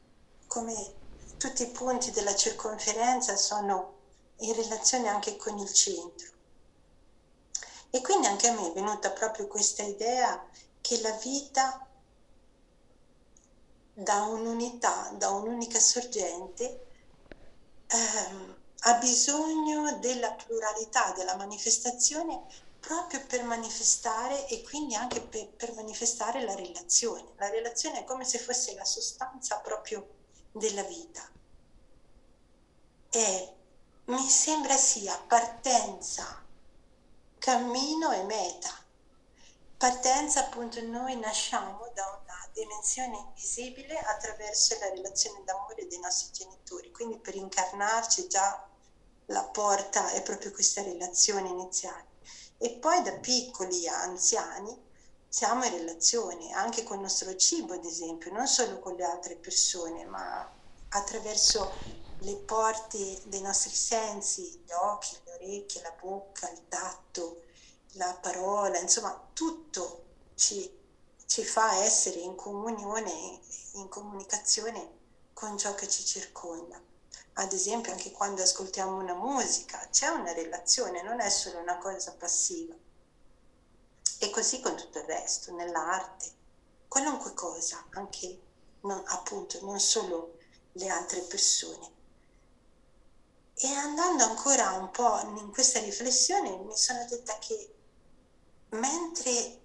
come 0.48 0.96
tutti 1.38 1.64
i 1.64 1.72
punti 1.72 2.12
della 2.12 2.36
circonferenza 2.36 3.36
sono 3.36 4.00
in 4.38 4.54
relazione 4.54 5.10
anche 5.10 5.36
con 5.36 5.58
il 5.58 5.72
centro. 5.74 6.30
E 7.90 8.02
quindi 8.02 8.28
anche 8.28 8.48
a 8.48 8.54
me 8.54 8.70
è 8.70 8.74
venuta 8.74 9.12
proprio 9.12 9.48
questa 9.48 9.84
idea 9.84 10.48
che 10.80 11.02
la 11.02 11.12
vita 11.12 11.86
da 13.94 14.24
un'unità, 14.24 15.10
da 15.18 15.30
un'unica 15.32 15.80
sorgente, 15.80 16.88
ehm, 17.88 18.60
ha 18.84 18.94
bisogno 18.96 19.98
della 20.00 20.32
pluralità, 20.32 21.12
della 21.12 21.36
manifestazione 21.36 22.46
proprio 22.82 23.24
per 23.28 23.44
manifestare 23.44 24.48
e 24.48 24.64
quindi 24.64 24.96
anche 24.96 25.22
per, 25.22 25.48
per, 25.54 25.74
manifestare 25.76 26.44
la 26.44 26.56
relazione. 26.56 27.32
La 27.38 27.50
relazione 27.50 28.00
è 28.00 28.04
come 28.04 28.26
se 28.26 28.40
fosse 28.40 28.74
la 28.74 28.84
sostanza 28.84 29.60
proprio 29.60 30.16
della 30.52 30.82
vita. 30.84 31.22
E 33.12 33.56
mi 34.06 34.28
sembra 34.28 34.76
sia 34.76 35.16
partenza, 35.28 36.44
cammino 37.38 38.12
e 38.12 38.24
meta. 38.24 38.72
Partenza 39.78 40.42
appunto 40.42 40.82
noi 40.82 41.18
nasciamo 41.18 41.92
da 41.94 42.20
una 42.24 42.50
dimensione 42.52 43.18
invisibile 43.18 43.98
attraverso 44.00 44.78
la 44.80 44.90
relazione 44.90 45.44
d'amore 45.44 45.88
dei 45.88 46.00
nostri 46.00 46.32
genitori, 46.34 46.92
quindi 46.92 47.20
per 47.20 47.36
incarnarci 47.36 48.28
già 48.28 48.68
la 49.28 49.44
porta 49.46 50.12
è 50.12 50.22
proprio 50.24 50.52
questa 50.52 50.82
relazione 50.82 51.50
iniziale 51.50 52.11
e 52.64 52.78
poi 52.78 53.01
da 53.01 53.14
piccoli 53.14 53.88
a 53.88 54.03
anziani 54.03 54.89
siamo 55.28 55.64
in 55.66 55.72
relazione 55.72 56.51
anche 56.51 56.84
con 56.84 56.97
il 56.97 57.01
nostro 57.01 57.36
cibo, 57.36 57.74
ad 57.74 57.86
esempio, 57.86 58.32
non 58.32 58.45
solo 58.45 58.78
con 58.80 58.93
le 58.95 59.03
altre 59.03 59.36
persone, 59.36 60.05
ma 60.05 60.47
attraverso 60.89 61.74
le 62.20 62.36
porte 62.38 63.20
dei 63.26 63.41
nostri 63.41 63.72
sensi, 63.72 64.64
gli 64.64 64.72
occhi, 64.74 65.18
le 65.24 65.34
orecchie, 65.34 65.82
la 65.82 65.95
bocca, 65.99 66.51
il 66.51 66.68
tatto, 66.68 67.45
la 67.93 68.14
parola, 68.22 68.78
insomma, 68.78 69.30
tutto 69.34 70.05
ci, 70.36 70.72
ci 71.26 71.43
fa 71.43 71.78
essere 71.78 72.20
in 72.20 72.36
comunione, 72.36 73.39
in 73.74 73.88
comunicazione 73.89 74.99
con 75.34 75.57
ciò 75.57 75.74
che 75.74 75.88
ci 75.88 76.05
circonda 76.05 76.80
ad 77.34 77.54
esempio 77.54 77.92
anche 77.92 78.12
quando 78.12 78.42
ascoltiamo 78.42 78.98
una 78.98 79.14
musica, 79.14 79.88
c'è 79.90 80.08
una 80.08 80.34
relazione, 80.34 81.02
non 81.02 81.20
è 81.20 81.30
solo 81.30 81.60
una 81.60 81.78
cosa 81.78 82.14
passiva. 82.14 82.76
E 84.20 84.30
così 84.30 84.60
con 84.60 84.76
tutto 84.76 85.00
il 85.00 85.06
resto, 85.06 85.54
nell'arte, 85.54 86.32
qualunque 86.88 87.34
cosa, 87.34 87.86
anche 87.92 88.40
non, 88.82 89.02
appunto 89.08 89.60
non 89.66 89.80
solo 89.80 90.38
le 90.74 90.90
altre 90.90 91.22
persone. 91.22 92.00
E 93.56 93.68
andando 93.68 94.24
ancora 94.24 94.72
un 94.74 94.92
po' 94.92 95.20
in 95.38 95.52
questa 95.52 95.80
riflessione 95.80 96.50
mi 96.58 96.76
sono 96.76 97.06
detta 97.06 97.38
che 97.40 97.74
mentre 98.70 99.60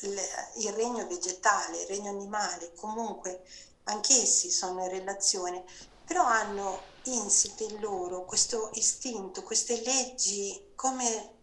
il 0.00 0.72
regno 0.72 1.06
vegetale, 1.06 1.82
il 1.82 1.86
regno 1.86 2.10
animale, 2.10 2.72
comunque 2.74 3.44
anch'essi 3.84 4.50
sono 4.50 4.84
in 4.84 4.90
relazione, 4.90 5.64
però 6.04 6.24
hanno 6.24 6.89
insito 7.04 7.64
in 7.64 7.80
loro 7.80 8.24
questo 8.24 8.70
istinto, 8.74 9.42
queste 9.42 9.80
leggi, 9.82 10.72
come 10.74 11.34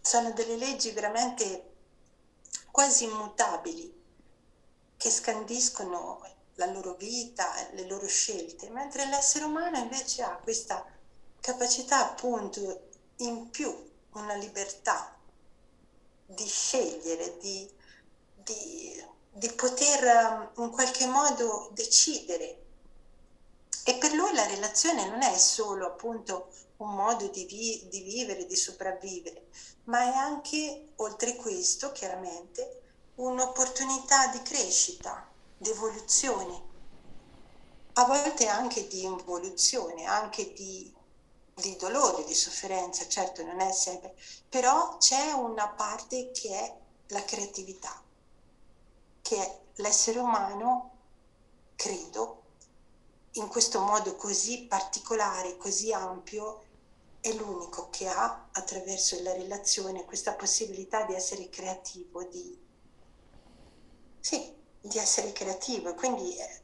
sono 0.00 0.32
delle 0.32 0.56
leggi 0.56 0.90
veramente 0.90 1.74
quasi 2.70 3.04
immutabili, 3.04 3.96
che 4.96 5.10
scandiscono 5.10 6.20
la 6.54 6.66
loro 6.66 6.94
vita, 6.94 7.52
le 7.72 7.86
loro 7.86 8.06
scelte, 8.06 8.68
mentre 8.70 9.06
l'essere 9.06 9.44
umano 9.44 9.78
invece 9.78 10.22
ha 10.22 10.36
questa 10.36 10.84
capacità 11.40 12.10
appunto 12.10 12.88
in 13.18 13.50
più, 13.50 13.86
una 14.12 14.34
libertà 14.34 15.16
di 16.26 16.46
scegliere, 16.46 17.38
di, 17.38 17.70
di, 18.34 19.04
di 19.30 19.50
poter 19.52 20.52
in 20.56 20.70
qualche 20.70 21.06
modo 21.06 21.70
decidere 21.72 22.66
e 23.84 23.96
per 23.96 24.12
lui 24.12 24.32
la 24.34 24.46
relazione 24.46 25.08
non 25.08 25.22
è 25.22 25.36
solo 25.38 25.86
appunto 25.86 26.50
un 26.78 26.94
modo 26.94 27.28
di, 27.28 27.44
vi- 27.46 27.88
di 27.88 28.02
vivere, 28.02 28.46
di 28.46 28.56
sopravvivere, 28.56 29.48
ma 29.84 30.02
è 30.02 30.16
anche, 30.16 30.92
oltre 30.96 31.36
questo, 31.36 31.92
chiaramente, 31.92 32.82
un'opportunità 33.16 34.28
di 34.28 34.42
crescita, 34.42 35.32
di 35.56 35.70
evoluzione, 35.70 36.66
a 37.94 38.04
volte 38.04 38.46
anche 38.46 38.86
di 38.86 39.02
involuzione, 39.02 40.04
anche 40.04 40.52
di, 40.52 40.94
di 41.54 41.76
dolore, 41.76 42.24
di 42.24 42.34
sofferenza, 42.34 43.08
certo 43.08 43.42
non 43.44 43.60
è 43.60 43.72
sempre, 43.72 44.14
però 44.48 44.96
c'è 44.98 45.32
una 45.32 45.68
parte 45.68 46.30
che 46.30 46.50
è 46.50 46.78
la 47.08 47.24
creatività, 47.24 48.00
che 49.22 49.60
l'essere 49.76 50.18
umano, 50.18 50.98
credo, 51.74 52.47
in 53.40 53.48
questo 53.48 53.80
modo 53.80 54.16
così 54.16 54.66
particolare, 54.66 55.56
così 55.56 55.92
ampio, 55.92 56.64
è 57.20 57.32
l'unico 57.32 57.88
che 57.90 58.08
ha 58.08 58.48
attraverso 58.52 59.20
la 59.22 59.32
relazione 59.32 60.04
questa 60.04 60.34
possibilità 60.34 61.04
di 61.04 61.14
essere 61.14 61.48
creativo, 61.48 62.22
di, 62.24 62.58
sì, 64.20 64.54
di 64.80 64.98
essere 64.98 65.32
creativo. 65.32 65.94
Quindi 65.94 66.36
eh, 66.36 66.60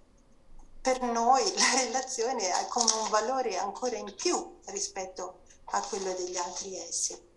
per 0.81 1.03
noi 1.03 1.43
la 1.57 1.81
relazione 1.85 2.51
ha 2.51 2.67
come 2.67 2.93
un 2.93 3.09
valore 3.09 3.57
ancora 3.57 3.97
in 3.97 4.15
più 4.15 4.59
rispetto 4.67 5.41
a 5.67 5.81
quello 5.83 6.13
degli 6.13 6.37
altri 6.37 6.77
esseri. 6.77 7.33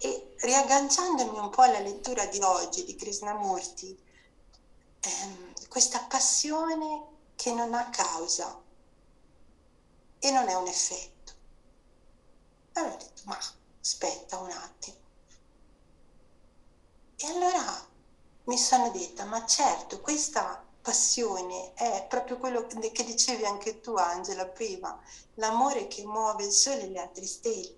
E 0.00 0.34
riagganciandomi 0.36 1.38
un 1.38 1.50
po' 1.50 1.62
alla 1.62 1.80
lettura 1.80 2.26
di 2.26 2.40
oggi 2.40 2.84
di 2.84 2.94
Krishnamurti, 2.94 3.98
ehm, 5.00 5.52
questa 5.68 6.00
passione 6.08 7.16
che 7.38 7.52
non 7.52 7.72
ha 7.72 7.88
causa 7.88 8.60
e 10.18 10.30
non 10.32 10.48
è 10.48 10.54
un 10.54 10.66
effetto. 10.66 11.32
Allora 12.72 12.94
ho 12.94 12.96
detto, 12.96 13.22
ma 13.26 13.38
aspetta 13.80 14.38
un 14.38 14.50
attimo. 14.50 14.96
E 17.14 17.26
allora 17.28 17.86
mi 18.44 18.58
sono 18.58 18.90
detta, 18.90 19.24
ma 19.24 19.46
certo, 19.46 20.00
questa 20.00 20.66
passione 20.82 21.74
è 21.74 22.06
proprio 22.08 22.38
quello 22.38 22.66
che 22.66 23.04
dicevi 23.04 23.44
anche 23.44 23.80
tu, 23.80 23.94
Angela, 23.94 24.46
prima, 24.46 25.00
l'amore 25.34 25.86
che 25.86 26.04
muove 26.04 26.44
il 26.44 26.52
sole 26.52 26.82
e 26.82 26.88
le 26.88 26.98
altre 26.98 27.26
stelle. 27.26 27.76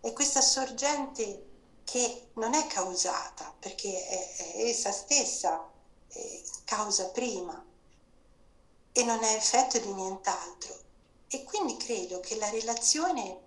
È 0.00 0.10
questa 0.14 0.40
sorgente 0.40 1.50
che 1.84 2.30
non 2.36 2.54
è 2.54 2.66
causata, 2.66 3.54
perché 3.58 4.06
è, 4.06 4.36
è 4.36 4.68
essa 4.68 4.90
stessa 4.90 5.68
è 6.08 6.42
causa 6.64 7.10
prima, 7.10 7.62
e 8.92 9.04
non 9.04 9.22
è 9.22 9.34
effetto 9.34 9.78
di 9.78 9.92
nient'altro. 9.92 10.78
E 11.28 11.44
quindi 11.44 11.76
credo 11.78 12.20
che 12.20 12.36
la 12.36 12.50
relazione, 12.50 13.40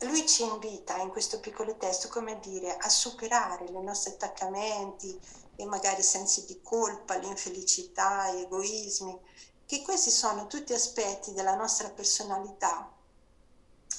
lui 0.00 0.26
ci 0.26 0.42
invita 0.42 0.96
in 0.98 1.08
questo 1.08 1.40
piccolo 1.40 1.76
testo, 1.76 2.08
come 2.08 2.38
dire, 2.40 2.76
a 2.76 2.88
superare 2.88 3.64
i 3.64 3.82
nostri 3.82 4.12
attaccamenti 4.12 5.18
e 5.56 5.64
magari 5.64 6.02
sensi 6.02 6.44
di 6.44 6.60
colpa, 6.62 7.16
l'infelicità, 7.16 8.30
gli 8.30 8.42
egoismi, 8.42 9.18
che 9.64 9.82
questi 9.82 10.10
sono 10.10 10.46
tutti 10.46 10.72
aspetti 10.74 11.32
della 11.32 11.54
nostra 11.54 11.88
personalità. 11.90 12.90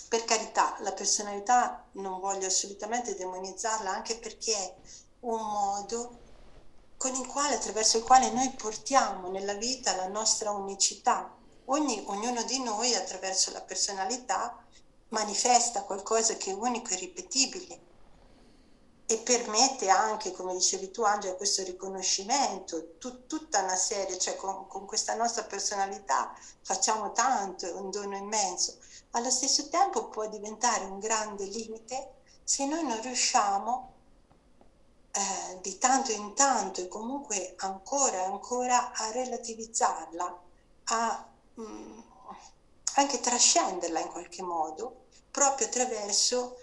Per 0.07 0.25
carità, 0.25 0.75
la 0.81 0.91
personalità 0.91 1.85
non 1.93 2.19
voglio 2.19 2.47
assolutamente 2.47 3.15
demonizzarla, 3.15 3.89
anche 3.89 4.17
perché 4.17 4.53
è 4.53 4.75
un 5.21 5.39
modo 5.39 6.19
con 7.01 7.15
il 7.15 7.25
quale, 7.25 7.55
attraverso 7.55 7.97
il 7.97 8.03
quale 8.03 8.29
noi 8.29 8.51
portiamo 8.51 9.31
nella 9.31 9.55
vita 9.55 9.95
la 9.95 10.07
nostra 10.07 10.51
unicità. 10.51 11.35
Ogni, 11.65 12.03
ognuno 12.05 12.43
di 12.43 12.61
noi 12.61 12.93
attraverso 12.93 13.51
la 13.51 13.61
personalità 13.61 14.63
manifesta 15.07 15.81
qualcosa 15.81 16.35
che 16.35 16.51
è 16.51 16.53
unico 16.53 16.93
e 16.93 16.97
ripetibile 16.97 17.79
e 19.07 19.17
permette 19.17 19.89
anche, 19.89 20.31
come 20.31 20.53
dicevi 20.53 20.91
tu 20.91 21.01
Angela, 21.01 21.33
questo 21.33 21.63
riconoscimento, 21.63 22.97
tu, 22.99 23.25
tutta 23.25 23.63
una 23.63 23.75
serie, 23.75 24.19
cioè 24.19 24.35
con, 24.35 24.67
con, 24.67 24.85
questa 24.85 25.15
nostra 25.15 25.45
personalità 25.45 26.31
facciamo 26.61 27.13
tanto, 27.13 27.65
è 27.65 27.71
un 27.71 27.89
dono 27.89 28.15
immenso. 28.15 28.77
Allo 29.13 29.31
stesso 29.31 29.69
tempo 29.69 30.09
può 30.09 30.29
diventare 30.29 30.85
un 30.85 30.99
grande 30.99 31.45
limite 31.45 32.19
se 32.43 32.67
noi 32.67 32.83
non 32.83 33.01
riusciamo 33.01 33.90
eh, 35.11 35.59
di 35.61 35.77
tanto 35.77 36.11
in 36.11 36.33
tanto 36.33 36.81
e 36.81 36.87
comunque 36.87 37.53
ancora 37.57 38.17
e 38.17 38.25
ancora 38.25 38.93
a 38.93 39.11
relativizzarla, 39.11 40.41
a 40.85 41.29
mh, 41.55 41.61
mm, 41.61 41.99
anche 42.95 43.19
trascenderla 43.19 43.99
in 43.99 44.09
qualche 44.09 44.41
modo, 44.41 45.05
proprio 45.29 45.67
attraverso 45.67 46.57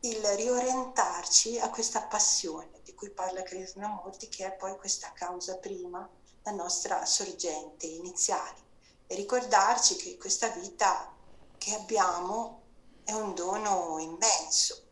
il 0.00 0.24
riorientarci 0.24 1.58
a 1.58 1.70
questa 1.70 2.02
passione 2.02 2.80
di 2.84 2.94
cui 2.94 3.10
parla 3.10 3.42
Krishnamurti, 3.42 4.28
che 4.28 4.46
è 4.46 4.52
poi 4.52 4.76
questa 4.76 5.12
causa 5.12 5.56
prima, 5.56 6.08
la 6.42 6.52
nostra 6.52 7.04
sorgente 7.04 7.86
iniziale. 7.86 8.66
E 9.06 9.14
ricordarci 9.16 9.96
che 9.96 10.16
questa 10.16 10.48
vita 10.48 11.12
che 11.56 11.74
abbiamo 11.74 12.62
è 13.04 13.12
un 13.12 13.34
dono 13.34 13.98
immenso 13.98 14.87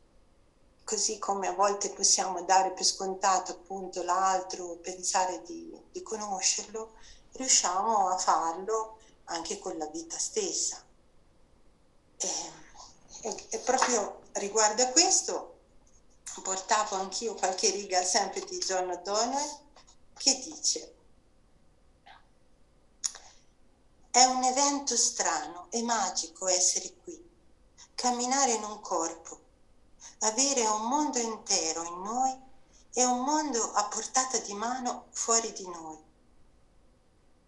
così 0.86 1.18
come 1.18 1.48
a 1.48 1.52
volte 1.52 1.90
possiamo 1.90 2.44
dare 2.44 2.70
per 2.70 2.84
scontato 2.84 3.50
appunto 3.50 4.04
l'altro, 4.04 4.76
pensare 4.76 5.42
di, 5.42 5.76
di 5.90 6.00
conoscerlo, 6.00 6.92
riusciamo 7.32 8.08
a 8.08 8.16
farlo 8.16 8.98
anche 9.24 9.58
con 9.58 9.76
la 9.78 9.86
vita 9.86 10.16
stessa. 10.16 10.80
E, 12.18 12.28
e, 13.22 13.46
e 13.48 13.58
proprio 13.58 14.20
riguardo 14.34 14.84
a 14.84 14.86
questo 14.90 15.54
portavo 16.40 16.94
anch'io 16.94 17.34
qualche 17.34 17.70
riga 17.70 18.04
sempre 18.04 18.44
di 18.44 18.58
John 18.58 18.88
O'Donnell 18.88 19.58
che 20.16 20.38
dice 20.44 20.94
è 24.10 24.22
un 24.24 24.44
evento 24.44 24.96
strano 24.96 25.66
e 25.70 25.82
magico 25.82 26.46
essere 26.46 26.94
qui, 27.02 27.22
camminare 27.94 28.52
in 28.52 28.62
un 28.62 28.80
corpo 28.80 29.45
avere 30.20 30.66
un 30.66 30.88
mondo 30.88 31.18
intero 31.18 31.82
in 31.84 32.02
noi 32.02 32.44
e 32.94 33.04
un 33.04 33.22
mondo 33.24 33.72
a 33.72 33.84
portata 33.88 34.38
di 34.38 34.54
mano 34.54 35.06
fuori 35.10 35.52
di 35.52 35.68
noi. 35.68 35.98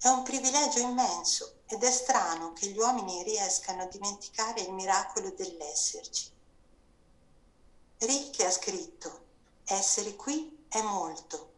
È 0.00 0.08
un 0.08 0.22
privilegio 0.22 0.80
immenso 0.80 1.60
ed 1.66 1.82
è 1.82 1.90
strano 1.90 2.52
che 2.52 2.66
gli 2.66 2.78
uomini 2.78 3.22
riescano 3.22 3.82
a 3.82 3.86
dimenticare 3.86 4.60
il 4.60 4.72
miracolo 4.72 5.30
dell'esserci. 5.30 6.30
Ricche 7.98 8.44
ha 8.44 8.50
scritto, 8.50 9.26
essere 9.64 10.14
qui 10.14 10.66
è 10.68 10.80
molto. 10.82 11.52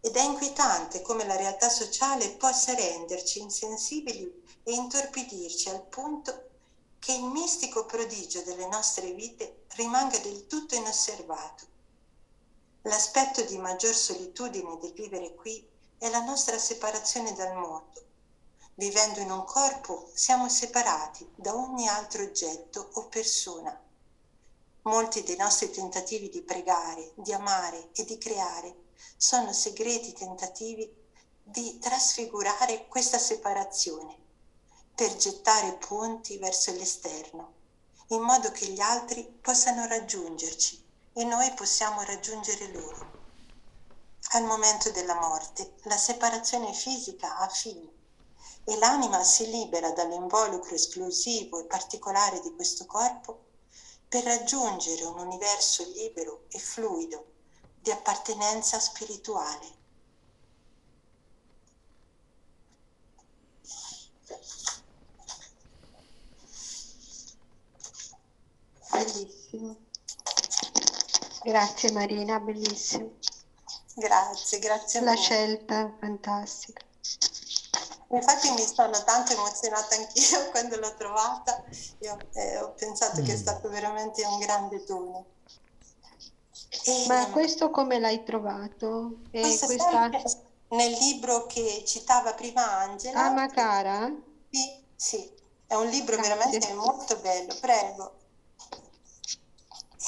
Ed 0.00 0.14
è 0.14 0.22
inquietante 0.22 1.02
come 1.02 1.26
la 1.26 1.36
realtà 1.36 1.68
sociale 1.68 2.30
possa 2.30 2.74
renderci 2.74 3.40
insensibili 3.40 4.44
e 4.62 4.72
intorpidirci 4.72 5.68
al 5.68 5.82
punto 5.82 6.50
che 6.98 7.12
il 7.12 7.24
mistico 7.24 7.84
prodigio 7.84 8.42
delle 8.42 8.66
nostre 8.66 9.12
vite 9.12 9.64
rimanga 9.76 10.18
del 10.18 10.46
tutto 10.46 10.74
inosservato. 10.74 11.66
L'aspetto 12.82 13.42
di 13.42 13.58
maggior 13.58 13.94
solitudine 13.94 14.78
del 14.78 14.92
vivere 14.92 15.34
qui 15.34 15.66
è 15.98 16.08
la 16.08 16.24
nostra 16.24 16.58
separazione 16.58 17.32
dal 17.34 17.54
mondo. 17.54 18.04
Vivendo 18.74 19.20
in 19.20 19.30
un 19.30 19.44
corpo 19.44 20.10
siamo 20.14 20.48
separati 20.48 21.28
da 21.34 21.54
ogni 21.54 21.88
altro 21.88 22.22
oggetto 22.22 22.90
o 22.94 23.06
persona. 23.06 23.80
Molti 24.82 25.22
dei 25.22 25.36
nostri 25.36 25.70
tentativi 25.70 26.28
di 26.28 26.42
pregare, 26.42 27.12
di 27.14 27.32
amare 27.32 27.90
e 27.92 28.04
di 28.04 28.18
creare 28.18 28.84
sono 29.16 29.52
segreti 29.52 30.12
tentativi 30.12 30.92
di 31.42 31.78
trasfigurare 31.78 32.86
questa 32.86 33.18
separazione 33.18 34.24
per 34.96 35.14
gettare 35.16 35.74
ponti 35.74 36.38
verso 36.38 36.72
l'esterno, 36.72 37.52
in 38.08 38.22
modo 38.22 38.50
che 38.50 38.64
gli 38.68 38.80
altri 38.80 39.26
possano 39.42 39.86
raggiungerci 39.86 40.82
e 41.12 41.22
noi 41.22 41.52
possiamo 41.52 42.00
raggiungere 42.00 42.72
loro. 42.72 43.06
Al 44.30 44.44
momento 44.44 44.90
della 44.92 45.20
morte 45.20 45.74
la 45.82 45.98
separazione 45.98 46.72
fisica 46.72 47.36
ha 47.36 47.48
fine 47.48 47.92
e 48.64 48.78
l'anima 48.78 49.22
si 49.22 49.50
libera 49.50 49.92
dall'involucro 49.92 50.74
esclusivo 50.74 51.60
e 51.60 51.66
particolare 51.66 52.40
di 52.40 52.54
questo 52.54 52.86
corpo 52.86 53.48
per 54.08 54.24
raggiungere 54.24 55.04
un 55.04 55.18
universo 55.18 55.84
libero 55.92 56.44
e 56.48 56.58
fluido 56.58 57.32
di 57.82 57.90
appartenenza 57.90 58.80
spirituale. 58.80 59.75
Bellissimo. 69.04 69.76
Grazie 71.42 71.92
Marina, 71.92 72.40
bellissimo. 72.40 73.12
Grazie, 73.94 74.58
grazie 74.58 75.00
a 75.00 75.02
La 75.04 75.12
voi. 75.12 75.22
scelta 75.22 75.94
fantastica. 76.00 76.84
Infatti 78.08 78.50
mi 78.50 78.62
sono 78.62 79.02
tanto 79.04 79.32
emozionata 79.32 79.96
anch'io 79.96 80.48
quando 80.52 80.78
l'ho 80.78 80.94
trovata 80.94 81.64
e 81.98 82.16
eh, 82.34 82.58
ho 82.58 82.72
pensato 82.72 83.20
mm. 83.20 83.24
che 83.24 83.32
è 83.32 83.36
mm. 83.36 83.40
stato 83.40 83.68
veramente 83.68 84.24
un 84.24 84.38
grande 84.38 84.84
dono. 84.84 85.24
E, 86.84 87.04
Ma 87.08 87.28
questo 87.30 87.70
come 87.70 87.98
l'hai 87.98 88.22
trovato? 88.22 89.18
Questo 89.30 89.66
questa... 89.66 90.10
nel 90.68 90.92
libro 90.92 91.46
che 91.46 91.82
citava 91.84 92.34
prima 92.34 92.78
Angela. 92.78 93.24
Ah, 93.24 93.30
Macara? 93.30 94.12
Sì, 94.50 94.84
sì, 94.94 95.32
è 95.66 95.74
un 95.74 95.86
libro 95.88 96.16
Grazie. 96.16 96.34
veramente 96.34 96.74
molto 96.74 97.16
bello, 97.16 97.54
prego. 97.60 98.14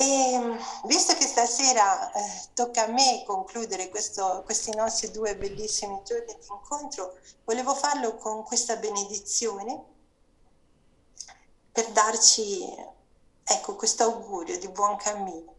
E 0.01 0.57
visto 0.85 1.13
che 1.15 1.27
stasera 1.27 2.13
eh, 2.13 2.23
tocca 2.55 2.85
a 2.85 2.87
me 2.87 3.25
concludere 3.27 3.89
questo, 3.89 4.43
questi 4.45 4.73
nostri 4.77 5.11
due 5.11 5.37
bellissimi 5.37 6.01
giorni 6.05 6.37
di 6.37 6.47
incontro, 6.49 7.19
volevo 7.45 7.75
farlo 7.75 8.15
con 8.15 8.45
questa 8.45 8.77
benedizione 8.77 9.85
per 11.73 11.91
darci 11.91 12.65
ecco, 13.43 13.75
questo 13.75 14.05
augurio 14.05 14.57
di 14.61 14.69
buon 14.69 14.95
cammino. 14.99 15.55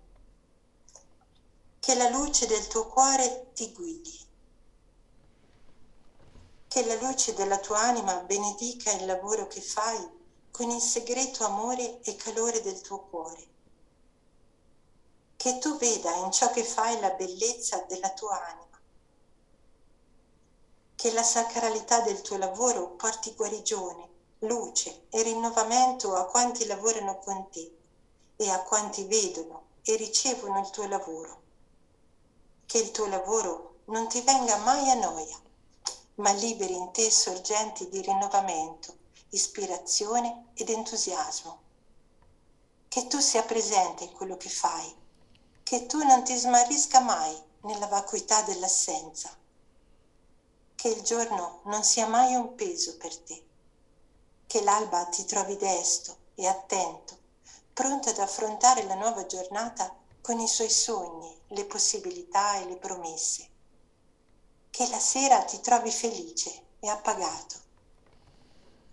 Che 1.77 1.95
la 1.95 2.07
luce 2.07 2.47
del 2.47 2.65
tuo 2.67 2.87
cuore 2.87 3.51
ti 3.53 3.73
guidi, 3.73 4.25
che 6.69 6.85
la 6.85 6.95
luce 6.95 7.33
della 7.33 7.57
tua 7.57 7.81
anima 7.81 8.15
benedica 8.21 8.89
il 8.93 9.05
lavoro 9.05 9.47
che 9.47 9.59
fai 9.59 9.99
con 10.49 10.69
il 10.69 10.81
segreto 10.81 11.43
amore 11.43 11.99
e 12.03 12.15
calore 12.15 12.61
del 12.61 12.79
tuo 12.79 13.01
cuore 13.01 13.57
che 15.41 15.57
tu 15.57 15.77
veda 15.77 16.13
in 16.15 16.33
ciò 16.33 16.51
che 16.51 16.65
fai 16.65 16.99
la 16.99 17.11
bellezza 17.11 17.85
della 17.87 18.09
tua 18.09 18.45
anima, 18.45 18.77
che 20.97 21.13
la 21.13 21.23
sacralità 21.23 22.01
del 22.01 22.19
tuo 22.21 22.35
lavoro 22.35 22.89
porti 22.89 23.33
guarigione, 23.35 24.09
luce 24.39 25.05
e 25.09 25.21
rinnovamento 25.21 26.13
a 26.13 26.25
quanti 26.25 26.65
lavorano 26.65 27.19
con 27.19 27.49
te 27.49 27.73
e 28.35 28.49
a 28.49 28.61
quanti 28.63 29.05
vedono 29.05 29.67
e 29.81 29.95
ricevono 29.95 30.59
il 30.59 30.69
tuo 30.71 30.87
lavoro. 30.89 31.41
Che 32.65 32.77
il 32.77 32.91
tuo 32.91 33.05
lavoro 33.05 33.75
non 33.85 34.09
ti 34.09 34.19
venga 34.19 34.57
mai 34.57 34.89
a 34.89 34.95
noia, 34.95 35.39
ma 36.15 36.33
liberi 36.33 36.75
in 36.75 36.91
te 36.91 37.09
sorgenti 37.09 37.87
di 37.87 38.01
rinnovamento, 38.01 38.93
ispirazione 39.29 40.47
ed 40.53 40.67
entusiasmo. 40.67 41.59
Che 42.89 43.07
tu 43.07 43.19
sia 43.19 43.43
presente 43.43 44.03
in 44.03 44.11
quello 44.11 44.35
che 44.35 44.49
fai 44.49 45.07
che 45.69 45.85
tu 45.85 46.03
non 46.03 46.23
ti 46.23 46.35
smarrisca 46.35 46.99
mai 46.99 47.39
nella 47.61 47.85
vacuità 47.85 48.41
dell'assenza, 48.41 49.29
che 50.73 50.87
il 50.87 51.03
giorno 51.03 51.59
non 51.65 51.83
sia 51.83 52.07
mai 52.07 52.33
un 52.33 52.55
peso 52.55 52.97
per 52.97 53.15
te, 53.15 53.45
che 54.47 54.63
l'alba 54.63 55.05
ti 55.09 55.25
trovi 55.25 55.57
desto 55.57 56.17
e 56.33 56.47
attento, 56.47 57.15
pronto 57.71 58.09
ad 58.09 58.17
affrontare 58.17 58.81
la 58.85 58.95
nuova 58.95 59.27
giornata 59.27 59.95
con 60.21 60.39
i 60.39 60.47
suoi 60.47 60.71
sogni, 60.71 61.39
le 61.49 61.65
possibilità 61.65 62.57
e 62.57 62.65
le 62.65 62.77
promesse. 62.77 63.47
Che 64.71 64.89
la 64.89 64.99
sera 64.99 65.43
ti 65.43 65.59
trovi 65.61 65.91
felice 65.91 66.63
e 66.79 66.89
appagato. 66.89 67.55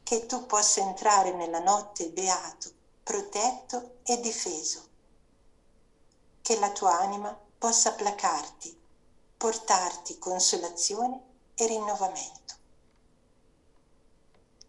Che 0.02 0.26
tu 0.26 0.44
possa 0.44 0.80
entrare 0.80 1.32
nella 1.32 1.60
notte 1.60 2.10
beato, 2.10 2.70
protetto 3.02 4.00
e 4.02 4.20
difeso. 4.20 4.95
Che 6.46 6.56
la 6.60 6.70
tua 6.70 6.96
anima 7.00 7.36
possa 7.58 7.94
placarti, 7.94 8.80
portarti 9.36 10.16
consolazione 10.20 11.20
e 11.56 11.66
rinnovamento. 11.66 12.54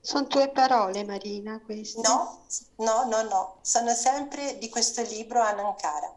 Sono 0.02 0.26
tue 0.26 0.50
parole, 0.50 1.06
Marina, 1.06 1.62
queste? 1.64 2.02
No, 2.02 2.46
no, 2.78 3.06
no, 3.06 3.22
no, 3.22 3.58
sono 3.62 3.94
sempre 3.94 4.58
di 4.58 4.70
questo 4.70 5.04
libro 5.04 5.40
Anankara. 5.40 6.12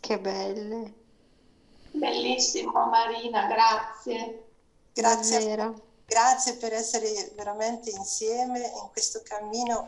Che 0.00 0.18
belle. 0.18 0.94
Bellissimo 1.90 2.86
Marina, 2.86 3.46
grazie. 3.46 4.52
Grazie, 4.94 5.82
grazie 6.06 6.54
per 6.54 6.72
essere 6.72 7.30
veramente 7.36 7.90
insieme 7.90 8.60
in 8.60 8.88
questo 8.90 9.20
cammino 9.22 9.86